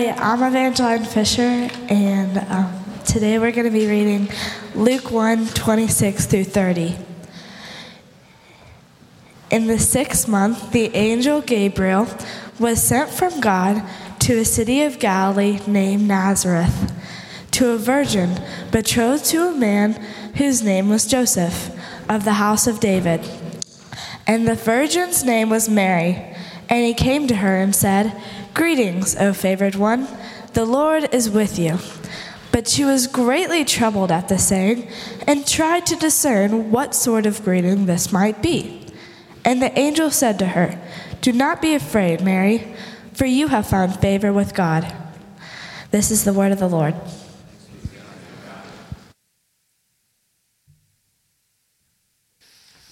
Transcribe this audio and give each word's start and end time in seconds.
Hi, 0.00 0.12
I'm 0.12 0.42
Evangeline 0.42 1.04
Fisher, 1.04 1.42
and 1.42 2.38
um, 2.50 2.84
today 3.04 3.38
we're 3.38 3.52
going 3.52 3.66
to 3.66 3.70
be 3.70 3.86
reading 3.86 4.30
Luke 4.74 5.10
1 5.10 5.48
26 5.48 6.24
through 6.24 6.44
30. 6.44 6.96
In 9.50 9.66
the 9.66 9.78
sixth 9.78 10.26
month, 10.26 10.72
the 10.72 10.86
angel 10.96 11.42
Gabriel 11.42 12.08
was 12.58 12.82
sent 12.82 13.10
from 13.10 13.40
God 13.40 13.86
to 14.20 14.38
a 14.38 14.44
city 14.46 14.84
of 14.84 14.98
Galilee 14.98 15.60
named 15.66 16.08
Nazareth 16.08 16.94
to 17.50 17.72
a 17.72 17.76
virgin 17.76 18.40
betrothed 18.70 19.26
to 19.26 19.48
a 19.48 19.52
man 19.52 20.02
whose 20.36 20.62
name 20.62 20.88
was 20.88 21.04
Joseph 21.04 21.78
of 22.08 22.24
the 22.24 22.40
house 22.44 22.66
of 22.66 22.80
David. 22.80 23.20
And 24.26 24.48
the 24.48 24.54
virgin's 24.54 25.24
name 25.24 25.50
was 25.50 25.68
Mary. 25.68 26.34
And 26.70 26.86
he 26.86 26.94
came 26.94 27.26
to 27.26 27.34
her 27.34 27.56
and 27.56 27.74
said, 27.74 28.16
Greetings, 28.54 29.16
O 29.16 29.32
favored 29.32 29.76
one, 29.76 30.08
the 30.54 30.64
Lord 30.64 31.14
is 31.14 31.30
with 31.30 31.58
you. 31.58 31.78
But 32.52 32.66
she 32.66 32.84
was 32.84 33.06
greatly 33.06 33.64
troubled 33.64 34.10
at 34.10 34.28
the 34.28 34.38
saying 34.38 34.88
and 35.26 35.46
tried 35.46 35.86
to 35.86 35.96
discern 35.96 36.72
what 36.72 36.94
sort 36.94 37.26
of 37.26 37.44
greeting 37.44 37.86
this 37.86 38.12
might 38.12 38.42
be. 38.42 38.86
And 39.44 39.62
the 39.62 39.78
angel 39.78 40.10
said 40.10 40.38
to 40.40 40.46
her, 40.46 40.80
Do 41.20 41.32
not 41.32 41.62
be 41.62 41.74
afraid, 41.74 42.22
Mary, 42.22 42.74
for 43.12 43.24
you 43.24 43.48
have 43.48 43.68
found 43.68 44.00
favor 44.00 44.32
with 44.32 44.54
God. 44.54 44.92
This 45.92 46.10
is 46.10 46.24
the 46.24 46.32
word 46.32 46.50
of 46.50 46.58
the 46.58 46.68
Lord. 46.68 46.94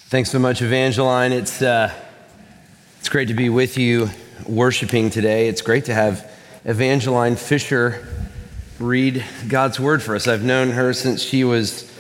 Thanks 0.08 0.30
so 0.30 0.38
much, 0.38 0.62
Evangeline. 0.62 1.32
It's, 1.32 1.60
uh, 1.60 1.92
it's 3.00 3.08
great 3.08 3.28
to 3.28 3.34
be 3.34 3.50
with 3.50 3.76
you 3.76 4.08
worshiping 4.46 5.10
today. 5.10 5.48
It's 5.48 5.62
great 5.62 5.86
to 5.86 5.94
have 5.94 6.30
Evangeline 6.64 7.36
Fisher 7.36 8.06
read 8.78 9.24
God's 9.48 9.80
word 9.80 10.02
for 10.02 10.14
us. 10.14 10.28
I've 10.28 10.44
known 10.44 10.70
her 10.70 10.92
since 10.92 11.22
she 11.22 11.44
was 11.44 11.90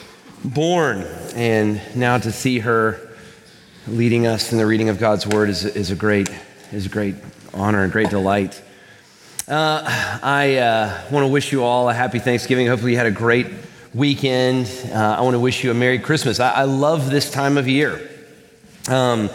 born, 0.44 1.02
and 1.34 1.80
now 1.96 2.18
to 2.18 2.30
see 2.30 2.60
her 2.60 3.00
leading 3.86 4.26
us 4.26 4.52
in 4.52 4.58
the 4.58 4.66
reading 4.66 4.88
of 4.88 4.98
God's 4.98 5.26
word 5.26 5.48
is, 5.48 5.64
is, 5.64 5.90
a, 5.90 5.96
great, 5.96 6.30
is 6.72 6.86
a 6.86 6.88
great 6.88 7.16
honor 7.54 7.82
and 7.82 7.92
great 7.92 8.10
delight. 8.10 8.62
Uh, 9.48 9.82
I 10.22 10.56
uh, 10.56 11.02
want 11.10 11.24
to 11.24 11.28
wish 11.28 11.52
you 11.52 11.64
all 11.64 11.88
a 11.88 11.94
happy 11.94 12.18
Thanksgiving. 12.18 12.66
Hopefully, 12.66 12.92
you 12.92 12.98
had 12.98 13.06
a 13.06 13.10
great 13.10 13.46
weekend. 13.94 14.70
Uh, 14.92 15.16
I 15.18 15.22
want 15.22 15.34
to 15.34 15.40
wish 15.40 15.64
you 15.64 15.70
a 15.70 15.74
Merry 15.74 15.98
Christmas. 15.98 16.38
I, 16.38 16.50
I 16.50 16.62
love 16.64 17.10
this 17.10 17.30
time 17.30 17.56
of 17.56 17.66
year. 17.66 18.10
Um, 18.88 19.30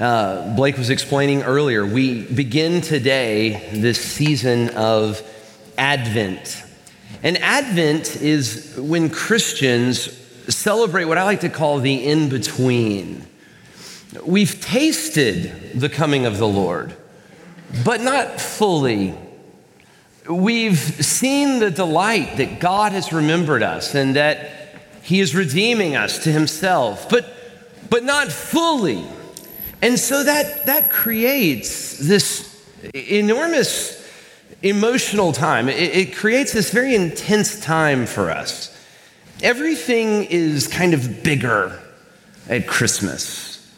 uh, 0.00 0.54
Blake 0.56 0.76
was 0.76 0.90
explaining 0.90 1.42
earlier, 1.42 1.86
we 1.86 2.22
begin 2.22 2.80
today 2.80 3.70
this 3.72 4.00
season 4.00 4.70
of 4.70 5.22
Advent. 5.78 6.64
And 7.22 7.38
Advent 7.38 8.16
is 8.16 8.76
when 8.78 9.10
Christians 9.10 10.16
celebrate 10.48 11.04
what 11.04 11.18
I 11.18 11.24
like 11.24 11.40
to 11.40 11.48
call 11.48 11.78
the 11.78 12.06
in 12.06 12.28
between. 12.28 13.26
We've 14.24 14.60
tasted 14.60 15.78
the 15.78 15.88
coming 15.88 16.26
of 16.26 16.38
the 16.38 16.48
Lord, 16.48 16.96
but 17.84 18.00
not 18.00 18.40
fully 18.40 19.14
We've 20.28 20.78
seen 20.78 21.58
the 21.58 21.70
delight 21.70 22.36
that 22.36 22.60
God 22.60 22.92
has 22.92 23.12
remembered 23.12 23.62
us 23.62 23.94
and 23.94 24.16
that 24.16 24.50
He 25.02 25.20
is 25.20 25.34
redeeming 25.34 25.96
us 25.96 26.22
to 26.24 26.32
Himself, 26.32 27.08
but, 27.08 27.26
but 27.88 28.04
not 28.04 28.30
fully. 28.30 29.04
And 29.82 29.98
so 29.98 30.24
that, 30.24 30.66
that 30.66 30.90
creates 30.90 31.98
this 31.98 32.64
enormous 32.94 33.98
emotional 34.62 35.32
time. 35.32 35.68
It, 35.68 35.96
it 35.96 36.16
creates 36.16 36.52
this 36.52 36.70
very 36.70 36.94
intense 36.94 37.60
time 37.60 38.06
for 38.06 38.30
us. 38.30 38.76
Everything 39.42 40.24
is 40.24 40.66
kind 40.68 40.92
of 40.92 41.22
bigger 41.22 41.80
at 42.48 42.66
Christmas 42.66 43.72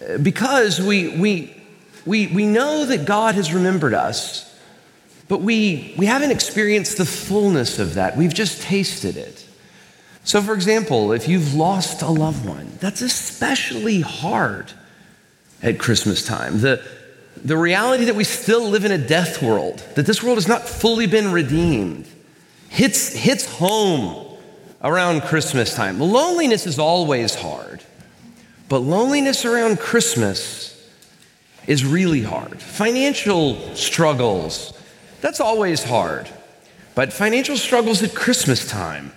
uh, 0.00 0.18
because 0.18 0.80
we, 0.80 1.16
we, 1.18 1.56
we, 2.04 2.28
we 2.28 2.46
know 2.46 2.84
that 2.84 3.04
God 3.04 3.34
has 3.34 3.52
remembered 3.52 3.94
us 3.94 4.46
but 5.28 5.40
we, 5.40 5.94
we 5.96 6.06
haven't 6.06 6.30
experienced 6.30 6.98
the 6.98 7.04
fullness 7.04 7.78
of 7.78 7.94
that. 7.94 8.16
We've 8.16 8.34
just 8.34 8.62
tasted 8.62 9.16
it. 9.16 9.44
So, 10.24 10.40
for 10.40 10.54
example, 10.54 11.12
if 11.12 11.28
you've 11.28 11.54
lost 11.54 12.02
a 12.02 12.08
loved 12.08 12.46
one, 12.46 12.70
that's 12.80 13.00
especially 13.00 14.00
hard 14.00 14.72
at 15.62 15.78
Christmas 15.78 16.24
time. 16.24 16.60
The, 16.60 16.82
the 17.44 17.56
reality 17.56 18.04
that 18.04 18.14
we 18.14 18.24
still 18.24 18.68
live 18.68 18.84
in 18.84 18.92
a 18.92 18.98
death 18.98 19.42
world, 19.42 19.78
that 19.94 20.06
this 20.06 20.22
world 20.22 20.36
has 20.36 20.48
not 20.48 20.68
fully 20.68 21.06
been 21.06 21.32
redeemed, 21.32 22.06
hits, 22.68 23.12
hits 23.12 23.46
home 23.46 24.38
around 24.82 25.22
Christmas 25.22 25.74
time. 25.74 25.98
Loneliness 25.98 26.66
is 26.66 26.78
always 26.78 27.34
hard, 27.34 27.82
but 28.68 28.78
loneliness 28.80 29.44
around 29.44 29.78
Christmas 29.78 30.72
is 31.66 31.84
really 31.84 32.22
hard. 32.22 32.60
Financial 32.60 33.74
struggles, 33.74 34.72
that's 35.20 35.40
always 35.40 35.82
hard. 35.82 36.28
But 36.94 37.12
financial 37.12 37.56
struggles 37.56 38.02
at 38.02 38.14
Christmas 38.14 38.66
time, 38.68 39.12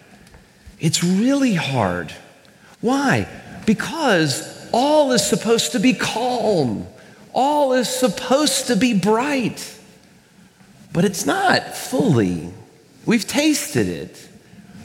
it's 0.80 1.04
really 1.04 1.54
hard. 1.54 2.14
Why? 2.82 3.28
Because 3.66 4.49
all 4.72 5.12
is 5.12 5.26
supposed 5.26 5.72
to 5.74 5.80
be 5.80 5.94
calm, 5.94 6.88
all 7.34 7.74
is 7.74 7.90
supposed 7.90 8.68
to 8.68 8.76
be 8.76 8.94
bright. 8.94 9.78
But 10.92 11.06
it's 11.06 11.26
not 11.26 11.76
fully. 11.76 12.52
We've 13.06 13.28
tasted 13.28 13.88
it. 13.88 14.28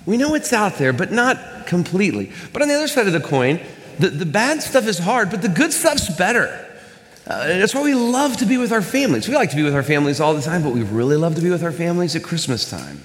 We 0.07 0.17
know 0.17 0.35
it's 0.35 0.53
out 0.53 0.75
there, 0.75 0.93
but 0.93 1.13
not 1.13 1.67
completely. 1.67 2.31
But 2.53 2.63
on 2.63 2.69
the 2.69 2.75
other 2.75 2.89
side 2.89 3.07
of 3.07 3.13
the 3.13 3.21
coin, 3.21 3.61
the, 3.99 4.11
the 4.11 4.27
bad 4.27 4.63
stuff 4.63 4.87
is 4.87 4.99
hard, 4.99 5.31
but 5.31 5.41
the 5.41 5.49
good 5.49 5.73
stuff's 5.73 6.15
better. 6.15 6.61
Uh, 7.27 7.47
that's 7.47 7.75
why 7.75 7.83
we 7.83 7.95
love 7.95 8.37
to 8.39 8.47
be 8.47 8.59
with 8.59 8.71
our 8.71 8.83
families. 8.83 9.27
We 9.27 9.35
like 9.35 9.51
to 9.51 9.57
be 9.57 9.63
with 9.63 9.75
our 9.75 9.83
families 9.83 10.21
all 10.21 10.35
the 10.35 10.43
time, 10.43 10.63
but 10.63 10.75
we 10.75 10.83
really 10.83 11.17
love 11.17 11.37
to 11.37 11.41
be 11.41 11.49
with 11.49 11.63
our 11.63 11.73
families 11.73 12.15
at 12.15 12.23
Christmas 12.23 12.69
time. 12.69 13.01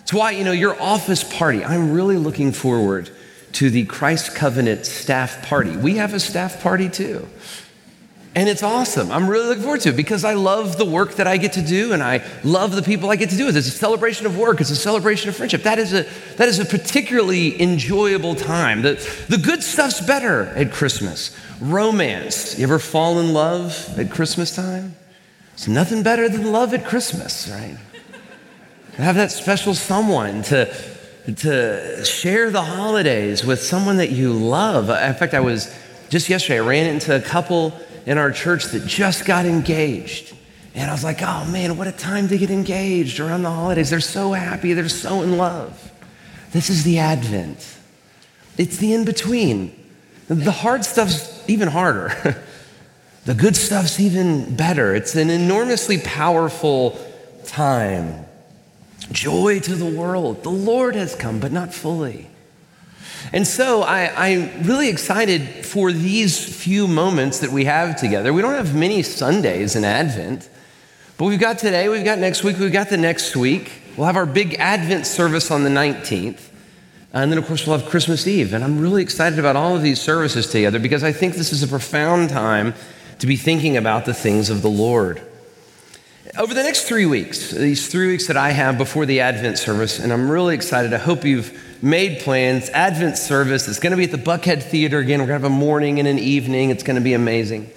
It's 0.00 0.12
why, 0.12 0.32
you 0.32 0.42
know, 0.42 0.52
your 0.52 0.80
office 0.80 1.22
party, 1.22 1.64
I'm 1.64 1.92
really 1.92 2.16
looking 2.16 2.50
forward 2.50 3.10
to 3.52 3.70
the 3.70 3.84
Christ 3.84 4.34
Covenant 4.34 4.86
staff 4.86 5.46
party. 5.46 5.76
We 5.76 5.96
have 5.96 6.14
a 6.14 6.20
staff 6.20 6.62
party 6.62 6.88
too. 6.88 7.28
And 8.34 8.48
it's 8.48 8.62
awesome. 8.62 9.10
I'm 9.10 9.28
really 9.28 9.48
looking 9.48 9.64
forward 9.64 9.80
to 9.80 9.88
it 9.88 9.96
because 9.96 10.22
I 10.22 10.34
love 10.34 10.76
the 10.78 10.84
work 10.84 11.14
that 11.14 11.26
I 11.26 11.38
get 11.38 11.54
to 11.54 11.62
do 11.62 11.92
and 11.92 12.02
I 12.02 12.22
love 12.44 12.72
the 12.72 12.82
people 12.82 13.10
I 13.10 13.16
get 13.16 13.30
to 13.30 13.36
do 13.36 13.46
with. 13.46 13.56
It's 13.56 13.66
a 13.66 13.72
celebration 13.72 14.26
of 14.26 14.38
work, 14.38 14.60
it's 14.60 14.70
a 14.70 14.76
celebration 14.76 15.28
of 15.28 15.36
friendship. 15.36 15.64
That 15.64 15.78
is 15.78 15.92
a, 15.92 16.04
that 16.36 16.46
is 16.46 16.60
a 16.60 16.64
particularly 16.64 17.60
enjoyable 17.60 18.36
time. 18.36 18.82
The, 18.82 18.94
the 19.28 19.38
good 19.38 19.62
stuff's 19.62 20.00
better 20.00 20.44
at 20.48 20.70
Christmas. 20.70 21.36
Romance. 21.60 22.56
You 22.58 22.64
ever 22.64 22.78
fall 22.78 23.18
in 23.18 23.32
love 23.32 23.98
at 23.98 24.10
Christmas 24.10 24.54
time? 24.54 24.94
It's 25.54 25.66
nothing 25.66 26.04
better 26.04 26.28
than 26.28 26.52
love 26.52 26.72
at 26.74 26.84
Christmas, 26.84 27.48
right? 27.48 27.76
Have 28.98 29.16
that 29.16 29.32
special 29.32 29.74
someone 29.74 30.42
to, 30.42 30.72
to 31.36 32.04
share 32.04 32.50
the 32.50 32.62
holidays 32.62 33.44
with 33.44 33.62
someone 33.62 33.98
that 33.98 34.10
you 34.10 34.32
love. 34.32 34.88
In 34.88 35.14
fact, 35.14 35.34
I 35.34 35.40
was 35.40 35.74
just 36.08 36.28
yesterday, 36.28 36.58
I 36.60 36.66
ran 36.66 36.86
into 36.86 37.14
a 37.14 37.20
couple 37.20 37.78
in 38.06 38.16
our 38.16 38.30
church 38.30 38.66
that 38.66 38.86
just 38.86 39.26
got 39.26 39.44
engaged. 39.44 40.34
And 40.74 40.90
I 40.90 40.94
was 40.94 41.04
like, 41.04 41.20
oh 41.22 41.44
man, 41.46 41.76
what 41.76 41.86
a 41.86 41.92
time 41.92 42.28
to 42.28 42.38
get 42.38 42.50
engaged 42.50 43.20
around 43.20 43.42
the 43.42 43.50
holidays. 43.50 43.90
They're 43.90 44.00
so 44.00 44.32
happy, 44.32 44.72
they're 44.72 44.88
so 44.88 45.22
in 45.22 45.36
love. 45.36 45.92
This 46.52 46.70
is 46.70 46.84
the 46.84 46.98
Advent, 46.98 47.76
it's 48.56 48.78
the 48.78 48.94
in 48.94 49.04
between. 49.04 49.74
The 50.28 50.52
hard 50.52 50.84
stuff's 50.84 51.42
even 51.48 51.68
harder. 51.68 52.42
the 53.24 53.34
good 53.34 53.56
stuff's 53.56 53.98
even 53.98 54.56
better. 54.56 54.94
It's 54.94 55.16
an 55.16 55.30
enormously 55.30 55.98
powerful 55.98 56.98
time. 57.46 58.26
Joy 59.12 59.60
to 59.60 59.74
the 59.74 59.86
world. 59.86 60.42
The 60.42 60.50
Lord 60.50 60.94
has 60.94 61.14
come, 61.14 61.40
but 61.40 61.52
not 61.52 61.72
fully. 61.72 62.28
And 63.32 63.46
so 63.46 63.82
I, 63.82 64.28
am 64.28 64.62
really 64.62 64.88
excited 64.88 65.64
for 65.66 65.92
these 65.92 66.42
few 66.62 66.86
moments 66.86 67.40
that 67.40 67.50
we 67.50 67.64
have 67.64 67.96
together. 67.96 68.32
We 68.32 68.42
don't 68.42 68.54
have 68.54 68.74
many 68.74 69.02
Sundays 69.02 69.76
in 69.76 69.84
Advent, 69.84 70.48
but 71.16 71.26
we've 71.26 71.40
got 71.40 71.58
today, 71.58 71.88
we've 71.88 72.04
got 72.04 72.18
next 72.18 72.44
week, 72.44 72.58
we've 72.58 72.72
got 72.72 72.88
the 72.88 72.96
next 72.96 73.36
week. 73.36 73.82
We'll 73.96 74.06
have 74.06 74.16
our 74.16 74.26
big 74.26 74.54
Advent 74.54 75.06
service 75.06 75.50
on 75.50 75.64
the 75.64 75.70
19th. 75.70 76.48
And 77.12 77.32
then, 77.32 77.38
of 77.38 77.46
course, 77.46 77.66
we'll 77.66 77.78
have 77.78 77.88
Christmas 77.88 78.26
Eve. 78.26 78.52
And 78.52 78.62
I'm 78.62 78.78
really 78.78 79.02
excited 79.02 79.38
about 79.38 79.56
all 79.56 79.74
of 79.74 79.82
these 79.82 80.00
services 80.00 80.46
together 80.46 80.78
because 80.78 81.02
I 81.02 81.12
think 81.12 81.34
this 81.34 81.52
is 81.52 81.62
a 81.62 81.68
profound 81.68 82.30
time 82.30 82.74
to 83.18 83.26
be 83.26 83.36
thinking 83.36 83.76
about 83.76 84.04
the 84.04 84.14
things 84.14 84.50
of 84.50 84.62
the 84.62 84.70
Lord. 84.70 85.20
Over 86.36 86.52
the 86.52 86.62
next 86.62 86.84
three 86.84 87.06
weeks, 87.06 87.50
these 87.52 87.88
three 87.88 88.08
weeks 88.08 88.26
that 88.26 88.36
I 88.36 88.50
have 88.50 88.76
before 88.76 89.06
the 89.06 89.20
Advent 89.20 89.58
service, 89.58 89.98
and 89.98 90.12
I'm 90.12 90.30
really 90.30 90.54
excited. 90.54 90.92
I 90.92 90.98
hope 90.98 91.24
you've 91.24 91.82
made 91.82 92.20
plans. 92.20 92.68
Advent 92.70 93.16
service 93.16 93.68
is 93.68 93.78
going 93.78 93.92
to 93.92 93.96
be 93.96 94.04
at 94.04 94.10
the 94.10 94.18
Buckhead 94.18 94.62
Theater 94.62 94.98
again. 94.98 95.20
We're 95.20 95.28
going 95.28 95.40
to 95.40 95.44
have 95.44 95.52
a 95.52 95.56
morning 95.56 95.98
and 95.98 96.08
an 96.08 96.18
evening. 96.18 96.70
It's 96.70 96.82
going 96.82 96.96
to 96.96 97.02
be 97.02 97.14
amazing. 97.14 97.70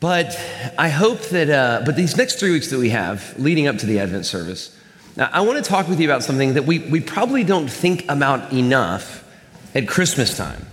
But 0.00 0.40
I 0.78 0.88
hope 0.88 1.20
that, 1.30 1.50
uh, 1.50 1.82
but 1.84 1.96
these 1.96 2.16
next 2.16 2.38
three 2.38 2.52
weeks 2.52 2.70
that 2.70 2.78
we 2.78 2.90
have 2.90 3.36
leading 3.38 3.66
up 3.66 3.78
to 3.78 3.86
the 3.86 3.98
Advent 3.98 4.24
service, 4.24 4.76
now, 5.18 5.28
I 5.32 5.40
want 5.40 5.62
to 5.62 5.68
talk 5.68 5.88
with 5.88 5.98
you 5.98 6.08
about 6.08 6.22
something 6.22 6.54
that 6.54 6.64
we, 6.64 6.78
we 6.78 7.00
probably 7.00 7.42
don't 7.42 7.66
think 7.66 8.08
about 8.08 8.52
enough 8.52 9.24
at 9.74 9.88
Christmas 9.88 10.36
time. 10.36 10.67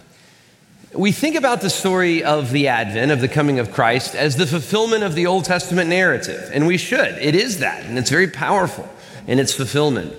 We 0.95 1.11
think 1.11 1.35
about 1.35 1.59
the 1.59 1.69
story 1.69 2.23
of 2.23 2.51
the 2.51 2.69
Advent, 2.69 3.11
of 3.11 3.19
the 3.19 3.27
coming 3.27 3.59
of 3.59 3.73
Christ, 3.73 4.15
as 4.15 4.37
the 4.37 4.47
fulfillment 4.47 5.03
of 5.03 5.13
the 5.13 5.25
Old 5.25 5.43
Testament 5.43 5.89
narrative, 5.89 6.49
and 6.53 6.65
we 6.65 6.77
should. 6.77 7.17
It 7.17 7.35
is 7.35 7.59
that, 7.59 7.83
and 7.83 7.97
it's 7.97 8.09
very 8.09 8.29
powerful 8.29 8.87
in 9.27 9.37
its 9.37 9.53
fulfillment. 9.53 10.13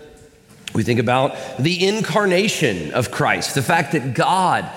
We 0.75 0.83
think 0.83 1.01
about 1.01 1.35
the 1.59 1.87
incarnation 1.87 2.93
of 2.93 3.11
Christ, 3.11 3.55
the 3.55 3.63
fact 3.63 3.93
that 3.93 4.13
God 4.13 4.71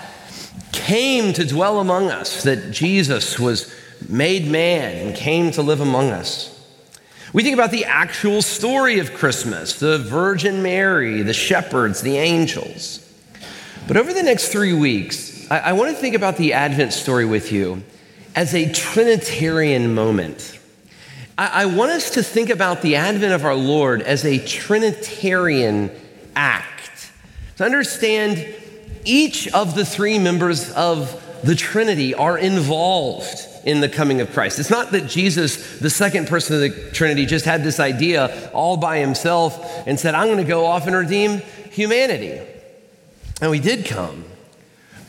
came 0.72 1.34
to 1.34 1.46
dwell 1.46 1.81
among 1.81 2.10
us, 2.10 2.44
that 2.44 2.72
Jesus 2.72 3.38
was 3.38 3.69
made 4.07 4.48
man 4.48 5.06
and 5.06 5.13
came 5.13 5.52
to 5.52 5.62
live 5.62 5.81
among 5.81 6.12
us. 6.12 6.56
We 7.34 7.44
think 7.44 7.56
about 7.56 7.72
the 7.72 7.84
actual 7.84 8.42
story 8.42 9.00
of 9.00 9.13
Christmas 9.13 9.78
the 9.78 9.98
Virgin 9.98 10.63
Mary, 10.63 11.24
the 11.24 11.34
shepherds, 11.34 12.00
the 12.02 12.18
angels. 12.18 13.06
But 13.86 13.98
over 13.98 14.13
the 14.13 14.24
next 14.24 14.50
three 14.50 14.72
weeks, 14.72 15.29
I, 15.50 15.60
I 15.60 15.74
want 15.74 15.92
to 15.92 15.96
think 15.96 16.16
about 16.16 16.38
the 16.38 16.54
Advent 16.54 16.94
story 16.94 17.25
with 17.25 17.51
you 17.51 17.84
as 18.36 18.54
a 18.54 18.72
Trinitarian 18.72 19.94
moment. 19.94 20.60
I, 21.38 21.63
I 21.63 21.66
want 21.66 21.92
us 21.92 22.12
to 22.12 22.24
think 22.24 22.50
about 22.50 22.81
the 22.81 22.98
advent 22.98 23.34
of 23.34 23.46
our 23.46 23.56
Lord 23.56 24.01
as 24.01 24.25
a 24.25 24.38
Trinitarian 24.46 25.92
act. 26.36 27.12
To 27.57 27.66
understand 27.66 28.46
each 29.06 29.48
of 29.54 29.75
the 29.75 29.86
three 29.86 30.19
members 30.19 30.72
of 30.72 31.25
the 31.44 31.56
Trinity 31.56 32.13
are 32.13 32.38
involved 32.38 33.40
in 33.66 33.81
the 33.81 33.90
coming 33.90 34.22
of 34.22 34.31
Christ. 34.31 34.60
It's 34.60 34.69
not 34.69 34.92
that 34.92 35.07
Jesus, 35.07 35.80
the 35.80 35.90
second 35.90 36.28
person 36.28 36.56
of 36.56 36.62
the 36.62 36.92
Trinity, 36.92 37.25
just 37.25 37.45
had 37.45 37.63
this 37.63 37.80
idea 37.80 38.50
all 38.52 38.78
by 38.78 39.00
himself 39.00 39.88
and 39.88 40.00
said, 40.00 40.16
I'm 40.16 40.28
going 40.28 40.38
to 40.38 40.44
go 40.44 40.66
off 40.66 40.88
and 40.88 40.95
redeem 40.95 41.40
humanity. 41.72 42.42
And 43.42 43.54
he 43.54 43.60
did 43.60 43.86
come. 43.86 44.25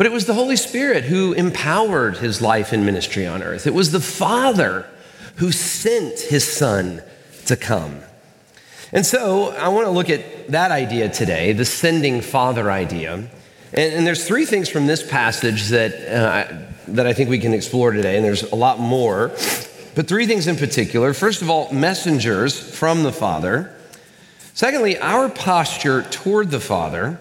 But 0.00 0.06
it 0.06 0.12
was 0.12 0.24
the 0.24 0.32
Holy 0.32 0.56
Spirit 0.56 1.04
who 1.04 1.34
empowered 1.34 2.16
his 2.16 2.40
life 2.40 2.72
and 2.72 2.86
ministry 2.86 3.26
on 3.26 3.42
earth. 3.42 3.66
It 3.66 3.74
was 3.74 3.92
the 3.92 4.00
Father 4.00 4.86
who 5.36 5.52
sent 5.52 6.18
his 6.18 6.42
Son 6.42 7.02
to 7.44 7.54
come. 7.54 8.00
And 8.92 9.04
so 9.04 9.50
I 9.50 9.68
want 9.68 9.88
to 9.88 9.90
look 9.90 10.08
at 10.08 10.48
that 10.52 10.70
idea 10.70 11.10
today, 11.10 11.52
the 11.52 11.66
sending 11.66 12.22
Father 12.22 12.70
idea. 12.70 13.12
And, 13.12 13.28
and 13.74 14.06
there's 14.06 14.26
three 14.26 14.46
things 14.46 14.70
from 14.70 14.86
this 14.86 15.06
passage 15.06 15.68
that, 15.68 15.92
uh, 15.92 16.50
that 16.88 17.06
I 17.06 17.12
think 17.12 17.28
we 17.28 17.38
can 17.38 17.52
explore 17.52 17.92
today, 17.92 18.16
and 18.16 18.24
there's 18.24 18.44
a 18.44 18.56
lot 18.56 18.78
more. 18.78 19.28
But 19.94 20.08
three 20.08 20.26
things 20.26 20.46
in 20.46 20.56
particular. 20.56 21.12
First 21.12 21.42
of 21.42 21.50
all, 21.50 21.70
messengers 21.74 22.58
from 22.58 23.02
the 23.02 23.12
Father. 23.12 23.76
Secondly, 24.54 24.96
our 24.96 25.28
posture 25.28 26.04
toward 26.04 26.50
the 26.50 26.60
Father. 26.60 27.20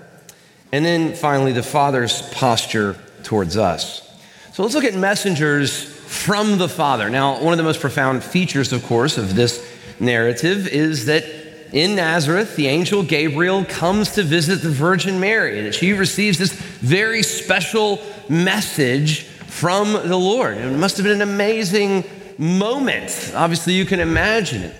And 0.71 0.85
then 0.85 1.13
finally, 1.13 1.51
the 1.51 1.63
Father's 1.63 2.21
posture 2.31 2.95
towards 3.23 3.57
us. 3.57 4.05
So 4.53 4.63
let's 4.63 4.75
look 4.75 4.83
at 4.83 4.93
messengers 4.93 5.83
from 5.83 6.57
the 6.57 6.69
Father. 6.69 7.09
Now, 7.09 7.41
one 7.41 7.53
of 7.53 7.57
the 7.57 7.63
most 7.63 7.79
profound 7.79 8.23
features, 8.23 8.73
of 8.73 8.83
course, 8.83 9.17
of 9.17 9.35
this 9.35 9.65
narrative 9.99 10.67
is 10.67 11.05
that 11.05 11.25
in 11.71 11.95
Nazareth, 11.95 12.55
the 12.55 12.67
angel 12.67 13.03
Gabriel 13.03 13.63
comes 13.63 14.13
to 14.13 14.23
visit 14.23 14.61
the 14.61 14.69
Virgin 14.69 15.19
Mary, 15.19 15.59
and 15.59 15.73
she 15.73 15.93
receives 15.93 16.37
this 16.37 16.51
very 16.51 17.21
special 17.21 18.01
message 18.27 19.23
from 19.23 19.93
the 19.93 20.17
Lord. 20.17 20.57
It 20.57 20.71
must 20.77 20.97
have 20.97 21.03
been 21.03 21.21
an 21.21 21.29
amazing 21.29 22.03
moment. 22.37 23.31
Obviously, 23.35 23.73
you 23.73 23.85
can 23.85 23.99
imagine 23.99 24.63
it. 24.63 24.75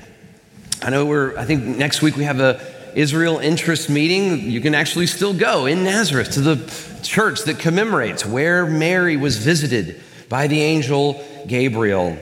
I 0.82 0.90
know 0.90 1.06
we're, 1.06 1.38
I 1.38 1.46
think 1.46 1.64
next 1.78 2.02
week 2.02 2.16
we 2.16 2.24
have 2.24 2.40
a 2.40 2.60
Israel 3.00 3.40
interest 3.40 3.90
meeting. 3.90 4.52
You 4.52 4.60
can 4.60 4.76
actually 4.76 5.08
still 5.08 5.34
go 5.34 5.66
in 5.66 5.84
Nazareth 5.84 6.32
to 6.32 6.42
the 6.42 7.00
church 7.02 7.44
that 7.44 7.58
commemorates 7.58 8.26
where 8.26 8.66
Mary 8.66 9.16
was 9.16 9.38
visited 9.38 10.02
by 10.28 10.48
the 10.48 10.62
angel 10.62 11.26
Gabriel. 11.48 12.18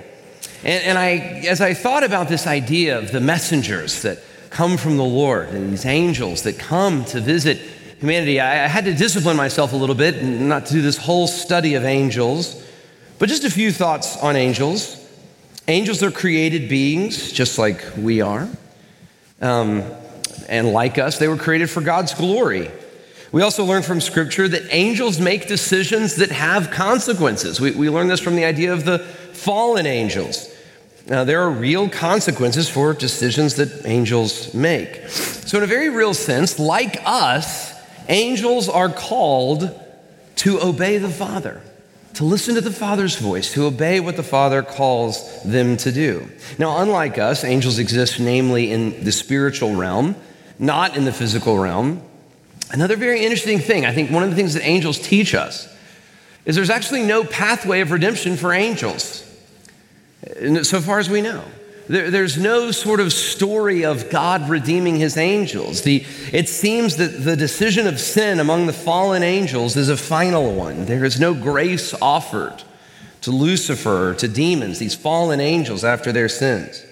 And, 0.64 0.84
and 0.84 0.98
I, 0.98 1.44
as 1.48 1.62
I 1.62 1.74
thought 1.74 2.04
about 2.04 2.30
this 2.30 2.46
idea 2.46 3.00
of 3.00 3.12
the 3.12 3.20
messengers 3.20 4.04
that 4.04 4.20
come 4.52 4.78
from 4.78 4.98
the 4.98 5.04
Lord 5.04 5.50
and 5.50 5.72
these 5.72 5.86
angels 5.86 6.44
that 6.44 6.60
come 6.60 7.06
to 7.06 7.22
visit 7.22 7.58
humanity, 8.00 8.40
I, 8.40 8.66
I 8.66 8.68
had 8.68 8.86
to 8.86 8.94
discipline 8.94 9.36
myself 9.36 9.74
a 9.74 9.76
little 9.76 9.96
bit 9.96 10.24
not 10.24 10.68
to 10.68 10.74
do 10.74 10.82
this 10.84 10.98
whole 10.98 11.28
study 11.28 11.74
of 11.74 11.86
angels, 11.86 12.64
but 13.18 13.30
just 13.30 13.44
a 13.44 13.50
few 13.50 13.72
thoughts 13.72 14.16
on 14.18 14.36
angels. 14.36 15.04
Angels 15.68 16.04
are 16.04 16.12
created 16.12 16.70
beings 16.70 17.32
just 17.32 17.58
like 17.58 17.84
we 17.98 18.22
are. 18.22 18.48
Um, 19.42 19.84
and 20.48 20.72
like 20.72 20.98
us, 20.98 21.18
they 21.18 21.28
were 21.28 21.38
created 21.38 21.70
for 21.70 21.82
God's 21.82 22.14
glory. 22.14 22.72
We 23.32 23.42
also 23.42 23.66
learn 23.66 23.84
from 23.84 24.00
Scripture 24.00 24.48
that 24.48 24.74
angels 24.74 25.20
make 25.20 25.48
decisions 25.48 26.16
that 26.16 26.32
have 26.32 26.72
consequences. 26.72 27.60
We, 27.60 27.72
we 27.72 27.90
learn 27.90 28.08
this 28.08 28.22
from 28.22 28.36
the 28.36 28.46
idea 28.46 28.72
of 28.72 28.86
the 28.86 29.00
fallen 29.00 29.86
angels. 29.86 30.54
Now, 31.08 31.24
there 31.24 31.42
are 31.42 31.50
real 31.50 31.90
consequences 31.90 32.70
for 32.70 32.94
decisions 32.94 33.56
that 33.56 33.86
angels 33.86 34.54
make. 34.54 35.08
So, 35.08 35.58
in 35.58 35.64
a 35.64 35.68
very 35.68 35.90
real 35.90 36.14
sense, 36.14 36.60
like 36.60 37.02
us, 37.06 37.74
angels 38.10 38.68
are 38.68 38.90
called 38.90 39.70
to 40.38 40.62
obey 40.62 40.98
the 40.98 41.10
Father, 41.10 41.62
to 42.16 42.24
listen 42.24 42.56
to 42.56 42.62
the 42.62 42.72
Father's 42.72 43.18
voice, 43.18 43.54
to 43.54 43.66
obey 43.66 44.00
what 44.00 44.18
the 44.18 44.24
Father 44.24 44.62
calls 44.62 45.42
them 45.44 45.78
to 45.78 45.92
do. 45.92 46.30
Now, 46.58 46.82
unlike 46.82 47.18
us, 47.18 47.44
angels 47.44 47.80
exist 47.80 48.20
namely 48.20 48.72
in 48.72 49.04
the 49.04 49.12
spiritual 49.12 49.76
realm, 49.76 50.16
not 50.60 50.98
in 50.98 51.06
the 51.06 51.12
physical 51.12 51.58
realm. 51.58 52.02
Another 52.72 52.96
very 52.96 53.24
interesting 53.24 53.60
thing, 53.60 53.86
I 53.86 53.94
think 53.94 54.12
one 54.12 54.24
of 54.24 54.30
the 54.30 54.36
things 54.36 54.54
that 54.54 54.64
angels 54.64 55.00
teach 55.00 55.34
us 55.34 55.74
is 56.46 56.56
there's 56.56 56.70
actually 56.70 57.04
no 57.04 57.24
pathway 57.24 57.82
of 57.82 57.92
redemption 57.92 58.38
for 58.38 58.54
angels, 58.54 59.24
so 60.64 60.82
far 60.82 61.00
as 61.00 61.10
we 61.10 61.22
know. 61.22 61.44
There, 61.88 62.12
there's 62.12 62.38
no 62.38 62.72
sort 62.72 63.00
of 63.00 63.14
story 63.14 63.86
of 63.86 64.10
God 64.10 64.50
redeeming 64.50 64.98
his 64.98 65.16
angels. 65.16 65.84
The, 65.84 66.06
it 66.34 66.50
seems 66.50 66.98
that 66.98 67.24
the 67.24 67.38
decision 67.38 67.88
of 67.88 68.00
sin 68.00 68.40
among 68.40 68.66
the 68.66 68.74
fallen 68.74 69.24
angels 69.24 69.78
is 69.78 69.88
a 69.88 69.96
final 69.96 70.54
one. 70.54 70.86
There 70.86 71.06
is 71.06 71.20
no 71.20 71.34
grace 71.34 71.94
offered 72.02 72.62
to 73.22 73.32
Lucifer, 73.32 74.14
to 74.16 74.28
demons, 74.28 74.80
these 74.80 74.96
fallen 74.96 75.40
angels 75.40 75.86
after 75.86 76.12
their 76.12 76.30
sins. 76.30 76.84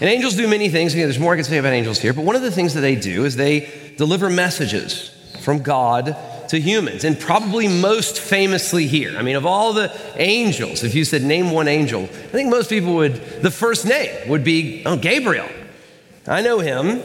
And 0.00 0.08
angels 0.08 0.34
do 0.34 0.48
many 0.48 0.70
things. 0.70 0.94
Again, 0.94 1.06
there's 1.06 1.18
more 1.18 1.34
I 1.34 1.36
can 1.36 1.44
say 1.44 1.58
about 1.58 1.74
angels 1.74 1.98
here, 1.98 2.14
but 2.14 2.24
one 2.24 2.36
of 2.36 2.42
the 2.42 2.50
things 2.50 2.74
that 2.74 2.80
they 2.80 2.96
do 2.96 3.24
is 3.26 3.36
they 3.36 3.94
deliver 3.98 4.30
messages 4.30 5.10
from 5.40 5.62
God 5.62 6.16
to 6.48 6.58
humans, 6.58 7.04
and 7.04 7.18
probably 7.18 7.68
most 7.68 8.18
famously 8.18 8.88
here. 8.88 9.16
I 9.16 9.22
mean, 9.22 9.36
of 9.36 9.46
all 9.46 9.72
the 9.72 9.96
angels, 10.16 10.82
if 10.82 10.96
you 10.96 11.04
said 11.04 11.22
name 11.22 11.52
one 11.52 11.68
angel, 11.68 12.02
I 12.02 12.06
think 12.06 12.50
most 12.50 12.68
people 12.68 12.94
would, 12.96 13.14
the 13.40 13.52
first 13.52 13.86
name 13.86 14.28
would 14.28 14.42
be, 14.42 14.82
oh, 14.84 14.96
Gabriel. 14.96 15.48
I 16.26 16.42
know 16.42 16.58
him. 16.58 17.02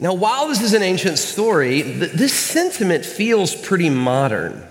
Now, 0.00 0.14
while 0.14 0.48
this 0.48 0.62
is 0.62 0.72
an 0.72 0.82
ancient 0.82 1.18
story, 1.18 1.82
th- 1.82 2.12
this 2.12 2.32
sentiment 2.32 3.04
feels 3.04 3.54
pretty 3.54 3.90
modern. 3.90 4.66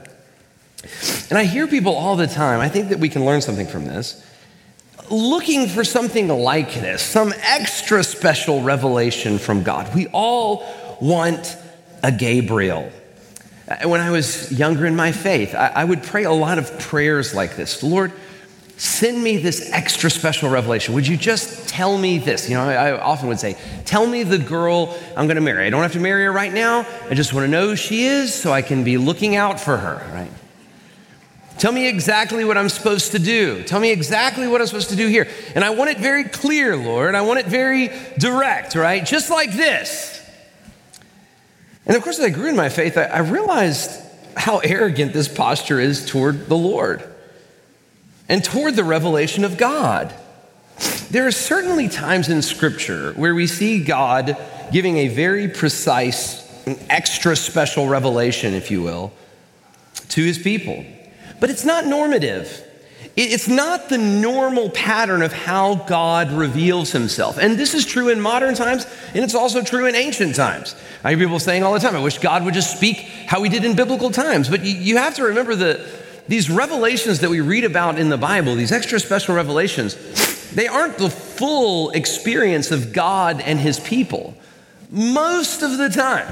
And 1.30 1.38
I 1.38 1.44
hear 1.44 1.68
people 1.68 1.96
all 1.96 2.16
the 2.16 2.28
time, 2.28 2.60
I 2.60 2.70
think 2.70 2.90
that 2.90 2.98
we 2.98 3.08
can 3.08 3.24
learn 3.24 3.42
something 3.42 3.68
from 3.68 3.86
this, 3.86 4.26
looking 5.12 5.68
for 5.68 5.84
something 5.84 6.30
like 6.30 6.74
this, 6.74 7.02
some 7.02 7.34
extra 7.42 8.04
special 8.04 8.62
revelation 8.62 9.38
from 9.38 9.64
God. 9.64 9.94
We 9.94 10.08
all 10.08 10.66
want 11.02 11.58
a 12.04 12.12
Gabriel. 12.12 12.92
Uh, 13.68 13.88
when 13.90 14.02
I 14.02 14.12
was 14.12 14.52
younger 14.52 14.86
in 14.86 14.96
my 14.96 15.12
faith, 15.12 15.54
I, 15.54 15.84
would 15.84 16.04
pray 16.04 16.24
a 16.24 16.32
lot 16.32 16.58
of 16.58 16.80
prayers 16.80 17.34
like 17.34 17.56
this 17.56 17.84
Lord, 17.84 18.12
send 18.78 19.24
me 19.24 19.38
this 19.38 19.72
extra 19.72 20.10
special 20.10 20.50
revelation. 20.50 20.96
Would 20.96 21.08
you 21.08 21.18
just 21.18 21.70
tell 21.70 21.98
me 21.98 22.18
this? 22.18 22.50
You 22.50 22.56
know, 22.56 22.64
I 22.64 23.00
often 23.00 23.28
would 23.30 23.40
say, 23.40 23.58
Tell 23.86 24.08
me 24.08 24.24
the 24.24 24.40
girl 24.40 24.98
I'm 25.16 25.28
going 25.28 25.36
to 25.36 25.42
marry. 25.42 25.68
I 25.68 25.70
don't 25.70 25.84
have 25.84 25.94
to 25.94 26.00
marry 26.00 26.24
her 26.26 26.32
right 26.32 26.54
now. 26.54 26.88
I 27.10 27.14
just 27.14 27.34
want 27.34 27.46
to 27.46 27.52
know 27.52 27.68
who 27.68 27.76
she 27.76 28.06
is 28.06 28.34
so 28.34 28.52
I 28.52 28.62
can 28.62 28.84
be 28.84 28.98
looking 28.98 29.36
out 29.36 29.60
for 29.60 29.78
her, 29.78 29.96
right? 30.14 30.32
Tell 31.62 31.72
me 31.72 31.88
exactly 31.88 32.44
what 32.44 32.58
I'm 32.58 32.70
supposed 32.70 33.12
to 33.12 33.20
do. 33.20 33.62
Tell 33.62 33.80
me 33.80 33.92
exactly 33.92 34.48
what 34.48 34.62
I'm 34.62 34.66
supposed 34.66 34.90
to 34.90 34.96
do 34.96 35.08
here. 35.08 35.28
And 35.54 35.64
I 35.64 35.70
want 35.70 35.92
it 35.92 36.00
very 36.00 36.24
clear, 36.24 36.76
Lord. 36.76 37.14
I 37.14 37.22
want 37.22 37.40
it 37.40 37.46
very 37.46 37.92
direct, 38.18 38.74
right? 38.74 39.06
Just 39.06 39.30
like 39.30 39.52
this. 39.52 40.28
And 41.86 41.96
of 41.96 42.02
course, 42.02 42.18
as 42.18 42.26
I 42.26 42.30
grew 42.32 42.50
in 42.50 42.56
my 42.56 42.70
faith, 42.70 42.98
I, 42.98 43.20
realized 43.20 43.92
how 44.36 44.58
arrogant 44.58 45.14
this 45.14 45.28
posture 45.28 45.80
is 45.80 46.04
toward 46.04 46.48
the 46.48 46.58
Lord 46.58 47.04
and 48.28 48.44
toward 48.44 48.76
the 48.76 48.84
revelation 48.84 49.44
of 49.44 49.60
God. 49.60 50.12
There 51.12 51.28
are 51.28 51.32
certainly 51.32 51.90
times 51.90 52.28
in 52.28 52.42
Scripture 52.42 53.14
where 53.14 53.36
we 53.36 53.46
see 53.46 53.84
God 53.84 54.36
giving 54.72 54.98
a 54.98 55.10
very 55.10 55.48
precise, 55.48 56.42
extra 56.90 57.36
special 57.36 57.88
revelation, 57.88 58.56
if 58.56 58.72
you 58.72 58.82
will, 58.82 59.14
to 60.10 60.24
his 60.24 60.40
people. 60.40 60.84
But 61.42 61.50
it's 61.50 61.66
not 61.66 61.88
normative. 61.88 62.66
It's 63.18 63.50
not 63.50 63.90
the 63.90 63.98
normal 63.98 64.70
pattern 64.70 65.22
of 65.22 65.34
how 65.34 65.76
God 65.76 66.32
reveals 66.32 66.92
himself. 66.92 67.38
And 67.38 67.58
this 67.58 67.74
is 67.74 67.86
true 67.86 68.08
in 68.08 68.22
modern 68.22 68.54
times, 68.54 68.86
and 69.14 69.24
it's 69.24 69.36
also 69.36 69.62
true 69.64 69.88
in 69.88 69.96
ancient 69.96 70.36
times. 70.36 70.76
I 71.04 71.10
hear 71.10 71.18
people 71.18 71.40
saying 71.40 71.64
all 71.64 71.74
the 71.74 71.80
time, 71.80 71.96
I 71.96 72.00
wish 72.00 72.20
God 72.20 72.46
would 72.46 72.54
just 72.54 72.78
speak 72.78 73.00
how 73.26 73.42
he 73.44 73.50
did 73.50 73.66
in 73.66 73.76
biblical 73.76 74.12
times. 74.12 74.48
But 74.48 74.64
you 74.64 74.98
have 74.98 75.16
to 75.16 75.24
remember 75.24 75.56
that 75.56 75.82
these 76.30 76.50
revelations 76.50 77.20
that 77.20 77.30
we 77.30 77.42
read 77.42 77.66
about 77.66 78.00
in 78.00 78.10
the 78.10 78.18
Bible, 78.18 78.56
these 78.56 78.72
extra 78.72 79.00
special 79.00 79.36
revelations, 79.36 79.98
they 80.52 80.68
aren't 80.68 80.98
the 81.00 81.10
full 81.10 81.90
experience 81.90 82.70
of 82.70 82.94
God 82.94 83.42
and 83.42 83.60
his 83.60 83.80
people. 83.80 84.36
Most 84.92 85.64
of 85.64 85.78
the 85.78 85.90
time, 85.90 86.32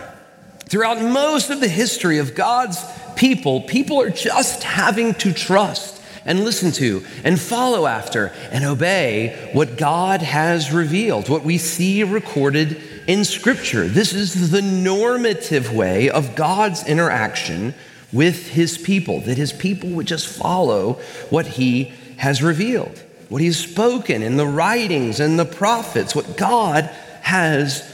throughout 0.69 1.01
most 1.01 1.49
of 1.49 1.59
the 1.59 1.67
history 1.67 2.19
of 2.19 2.35
God's 2.35 2.83
people, 3.15 3.61
people 3.61 4.01
are 4.01 4.09
just 4.09 4.63
having 4.63 5.13
to 5.15 5.33
trust 5.33 6.01
and 6.25 6.43
listen 6.43 6.71
to 6.71 7.03
and 7.23 7.39
follow 7.39 7.85
after 7.88 8.27
and 8.51 8.63
obey 8.63 9.49
what 9.53 9.77
God 9.77 10.21
has 10.21 10.71
revealed, 10.71 11.27
what 11.27 11.43
we 11.43 11.57
see 11.57 12.03
recorded 12.03 12.81
in 13.07 13.25
Scripture. 13.25 13.88
This 13.88 14.13
is 14.13 14.51
the 14.51 14.61
normative 14.61 15.73
way 15.73 16.09
of 16.09 16.35
God's 16.35 16.85
interaction 16.88 17.73
with 18.13 18.49
His 18.49 18.77
people, 18.77 19.21
that 19.21 19.38
His 19.38 19.53
people 19.53 19.89
would 19.91 20.07
just 20.07 20.27
follow 20.27 20.93
what 21.29 21.47
He 21.47 21.93
has 22.17 22.43
revealed, 22.43 23.03
what 23.29 23.41
He's 23.41 23.57
spoken 23.57 24.21
in 24.21 24.38
the 24.38 24.47
writings 24.47 25.19
and 25.19 25.39
the 25.39 25.45
prophets, 25.45 26.15
what 26.15 26.38
God 26.38 26.85
has 27.21 27.91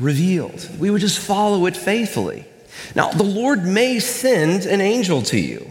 revealed. 0.00 0.68
We 0.78 0.90
would 0.90 1.00
just 1.00 1.18
follow 1.18 1.66
it 1.66 1.76
faithfully. 1.76 2.44
Now, 2.94 3.10
the 3.10 3.22
Lord 3.22 3.64
may 3.64 3.98
send 4.00 4.64
an 4.64 4.80
angel 4.80 5.22
to 5.22 5.38
you. 5.38 5.70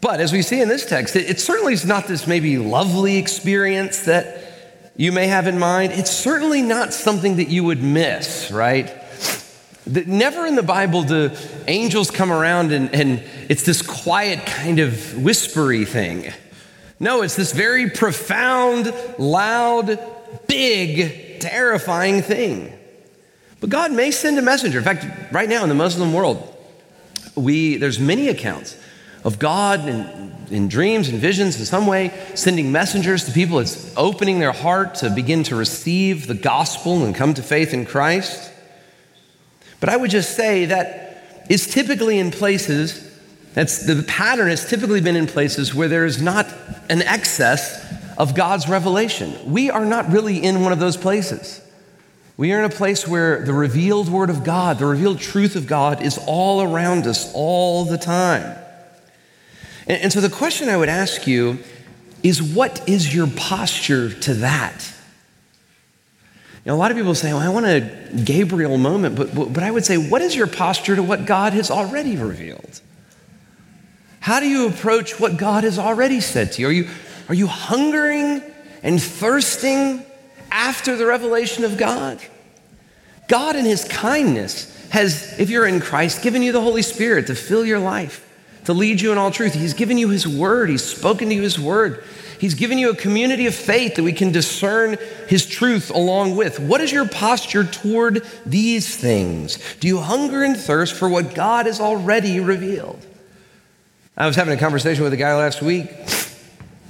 But 0.00 0.20
as 0.20 0.32
we 0.32 0.42
see 0.42 0.60
in 0.60 0.68
this 0.68 0.86
text, 0.86 1.16
it, 1.16 1.28
it 1.28 1.40
certainly 1.40 1.72
is 1.72 1.84
not 1.84 2.06
this 2.06 2.26
maybe 2.26 2.56
lovely 2.56 3.16
experience 3.16 4.02
that 4.02 4.44
you 4.96 5.12
may 5.12 5.26
have 5.26 5.46
in 5.46 5.58
mind. 5.58 5.92
It's 5.92 6.10
certainly 6.10 6.62
not 6.62 6.92
something 6.92 7.36
that 7.36 7.48
you 7.48 7.64
would 7.64 7.82
miss, 7.82 8.50
right? 8.50 8.94
never 10.06 10.44
in 10.44 10.54
the 10.54 10.62
Bible 10.62 11.02
do 11.02 11.30
angels 11.66 12.10
come 12.10 12.30
around 12.30 12.72
and, 12.72 12.94
and 12.94 13.22
it's 13.48 13.62
this 13.62 13.80
quiet 13.80 14.44
kind 14.44 14.80
of 14.80 15.16
whispery 15.16 15.86
thing. 15.86 16.30
No, 17.00 17.22
it's 17.22 17.36
this 17.36 17.52
very 17.52 17.88
profound, 17.88 18.92
loud, 19.18 19.98
big, 20.46 21.40
terrifying 21.40 22.22
thing. 22.22 22.77
But 23.60 23.70
God 23.70 23.92
may 23.92 24.10
send 24.10 24.38
a 24.38 24.42
messenger. 24.42 24.78
In 24.78 24.84
fact, 24.84 25.32
right 25.32 25.48
now 25.48 25.62
in 25.62 25.68
the 25.68 25.74
Muslim 25.74 26.12
world, 26.12 26.54
we, 27.34 27.76
there's 27.76 27.98
many 27.98 28.28
accounts 28.28 28.76
of 29.24 29.38
God 29.38 29.88
in, 29.88 30.34
in 30.50 30.68
dreams 30.68 31.08
and 31.08 31.18
visions 31.18 31.58
in 31.58 31.66
some 31.66 31.86
way, 31.86 32.12
sending 32.34 32.70
messengers 32.70 33.24
to 33.24 33.32
people. 33.32 33.58
It's 33.58 33.92
opening 33.96 34.38
their 34.38 34.52
heart 34.52 34.96
to 34.96 35.10
begin 35.10 35.42
to 35.44 35.56
receive 35.56 36.26
the 36.26 36.34
gospel 36.34 37.04
and 37.04 37.14
come 37.14 37.34
to 37.34 37.42
faith 37.42 37.74
in 37.74 37.84
Christ. 37.84 38.52
But 39.80 39.88
I 39.88 39.96
would 39.96 40.10
just 40.10 40.36
say 40.36 40.66
that 40.66 41.44
is 41.48 41.66
typically 41.66 42.18
in 42.18 42.30
places, 42.30 43.04
that's 43.54 43.86
the 43.86 44.02
pattern 44.04 44.48
has 44.48 44.68
typically 44.68 45.00
been 45.00 45.16
in 45.16 45.26
places 45.26 45.74
where 45.74 45.88
there 45.88 46.04
is 46.04 46.22
not 46.22 46.46
an 46.88 47.02
excess 47.02 47.84
of 48.16 48.34
God's 48.34 48.68
revelation. 48.68 49.50
We 49.50 49.70
are 49.70 49.84
not 49.84 50.10
really 50.10 50.38
in 50.38 50.62
one 50.62 50.72
of 50.72 50.78
those 50.78 50.96
places. 50.96 51.60
We 52.38 52.52
are 52.52 52.60
in 52.60 52.64
a 52.64 52.74
place 52.74 53.06
where 53.06 53.44
the 53.44 53.52
revealed 53.52 54.08
word 54.08 54.30
of 54.30 54.44
God, 54.44 54.78
the 54.78 54.86
revealed 54.86 55.18
truth 55.18 55.56
of 55.56 55.66
God, 55.66 56.00
is 56.00 56.20
all 56.24 56.62
around 56.62 57.08
us 57.08 57.30
all 57.34 57.84
the 57.84 57.98
time. 57.98 58.56
And, 59.88 60.02
and 60.02 60.12
so 60.12 60.20
the 60.20 60.30
question 60.30 60.68
I 60.68 60.76
would 60.76 60.88
ask 60.88 61.26
you 61.26 61.58
is 62.22 62.40
what 62.40 62.88
is 62.88 63.12
your 63.12 63.26
posture 63.26 64.14
to 64.20 64.34
that? 64.34 64.94
You 66.64 66.70
know, 66.70 66.76
a 66.76 66.78
lot 66.78 66.92
of 66.92 66.96
people 66.96 67.16
say, 67.16 67.32
well, 67.32 67.42
I 67.42 67.48
want 67.48 67.66
a 67.66 68.22
Gabriel 68.24 68.78
moment, 68.78 69.16
but, 69.16 69.34
but, 69.34 69.52
but 69.52 69.64
I 69.64 69.72
would 69.72 69.84
say, 69.84 69.96
what 69.96 70.22
is 70.22 70.36
your 70.36 70.46
posture 70.46 70.94
to 70.94 71.02
what 71.02 71.26
God 71.26 71.54
has 71.54 71.72
already 71.72 72.16
revealed? 72.16 72.80
How 74.20 74.38
do 74.38 74.46
you 74.46 74.68
approach 74.68 75.18
what 75.18 75.38
God 75.38 75.64
has 75.64 75.76
already 75.76 76.20
said 76.20 76.52
to 76.52 76.62
you? 76.62 76.68
Are 76.68 76.72
you, 76.72 76.88
are 77.28 77.34
you 77.34 77.48
hungering 77.48 78.42
and 78.84 79.02
thirsting 79.02 80.04
after 80.50 80.96
the 80.96 81.06
revelation 81.06 81.64
of 81.64 81.76
God? 81.76 82.20
God, 83.28 83.56
in 83.56 83.64
His 83.64 83.84
kindness, 83.84 84.74
has, 84.90 85.38
if 85.38 85.50
you're 85.50 85.66
in 85.66 85.80
Christ, 85.80 86.22
given 86.22 86.42
you 86.42 86.52
the 86.52 86.60
Holy 86.60 86.82
Spirit 86.82 87.26
to 87.26 87.34
fill 87.34 87.64
your 87.64 87.78
life 87.78 88.24
to 88.68 88.74
lead 88.74 89.00
you 89.00 89.12
in 89.12 89.16
all 89.16 89.30
truth. 89.30 89.54
He's 89.54 89.72
given 89.72 89.96
you 89.96 90.10
His 90.10 90.28
word, 90.28 90.68
He's 90.68 90.84
spoken 90.84 91.30
to 91.30 91.34
you 91.34 91.40
His 91.40 91.58
word. 91.58 92.04
He's 92.38 92.52
given 92.52 92.76
you 92.76 92.90
a 92.90 92.94
community 92.94 93.46
of 93.46 93.54
faith 93.54 93.96
that 93.96 94.02
we 94.02 94.12
can 94.12 94.30
discern 94.30 94.98
His 95.26 95.46
truth 95.46 95.90
along 95.90 96.36
with. 96.36 96.60
What 96.60 96.82
is 96.82 96.92
your 96.92 97.08
posture 97.08 97.64
toward 97.64 98.26
these 98.44 98.94
things? 98.94 99.58
Do 99.80 99.88
you 99.88 100.00
hunger 100.00 100.44
and 100.44 100.54
thirst 100.54 100.94
for 100.94 101.08
what 101.08 101.34
God 101.34 101.64
has 101.64 101.80
already 101.80 102.40
revealed? 102.40 103.04
I 104.18 104.26
was 104.26 104.36
having 104.36 104.52
a 104.52 104.60
conversation 104.60 105.02
with 105.02 105.14
a 105.14 105.16
guy 105.16 105.34
last 105.34 105.62
week, 105.62 105.90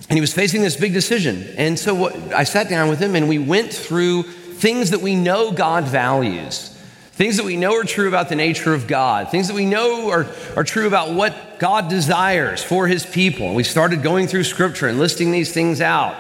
and 0.09 0.17
he 0.17 0.21
was 0.21 0.33
facing 0.33 0.63
this 0.63 0.77
big 0.77 0.93
decision. 0.93 1.47
And 1.57 1.79
so 1.79 1.95
what, 1.95 2.17
I 2.33 2.45
sat 2.45 2.69
down 2.69 2.89
with 2.89 2.99
him, 2.99 3.15
and 3.15 3.29
we 3.29 3.39
went 3.39 3.73
through 3.73 4.23
things 4.23 4.91
that 4.91 5.01
we 5.01 5.15
know 5.15 5.53
God 5.53 5.85
values 5.85 6.75
Things 7.19 7.39
that 7.39 7.45
we 7.45 7.57
know 7.57 7.75
are 7.75 7.83
true 7.83 8.07
about 8.07 8.29
the 8.29 8.37
nature 8.37 8.73
of 8.73 8.87
God, 8.87 9.33
things 9.33 9.49
that 9.49 9.55
we 9.55 9.67
know 9.67 10.09
are, 10.09 10.25
are 10.55 10.63
true 10.63 10.87
about 10.87 11.15
what 11.15 11.59
God 11.59 11.89
desires 11.89 12.63
for 12.63 12.87
his 12.87 13.05
people. 13.05 13.47
And 13.47 13.57
we 13.57 13.65
started 13.65 14.05
going 14.05 14.29
through 14.29 14.45
scripture 14.45 14.87
and 14.87 15.01
listing 15.01 15.33
these 15.33 15.53
things 15.53 15.81
out. 15.81 16.15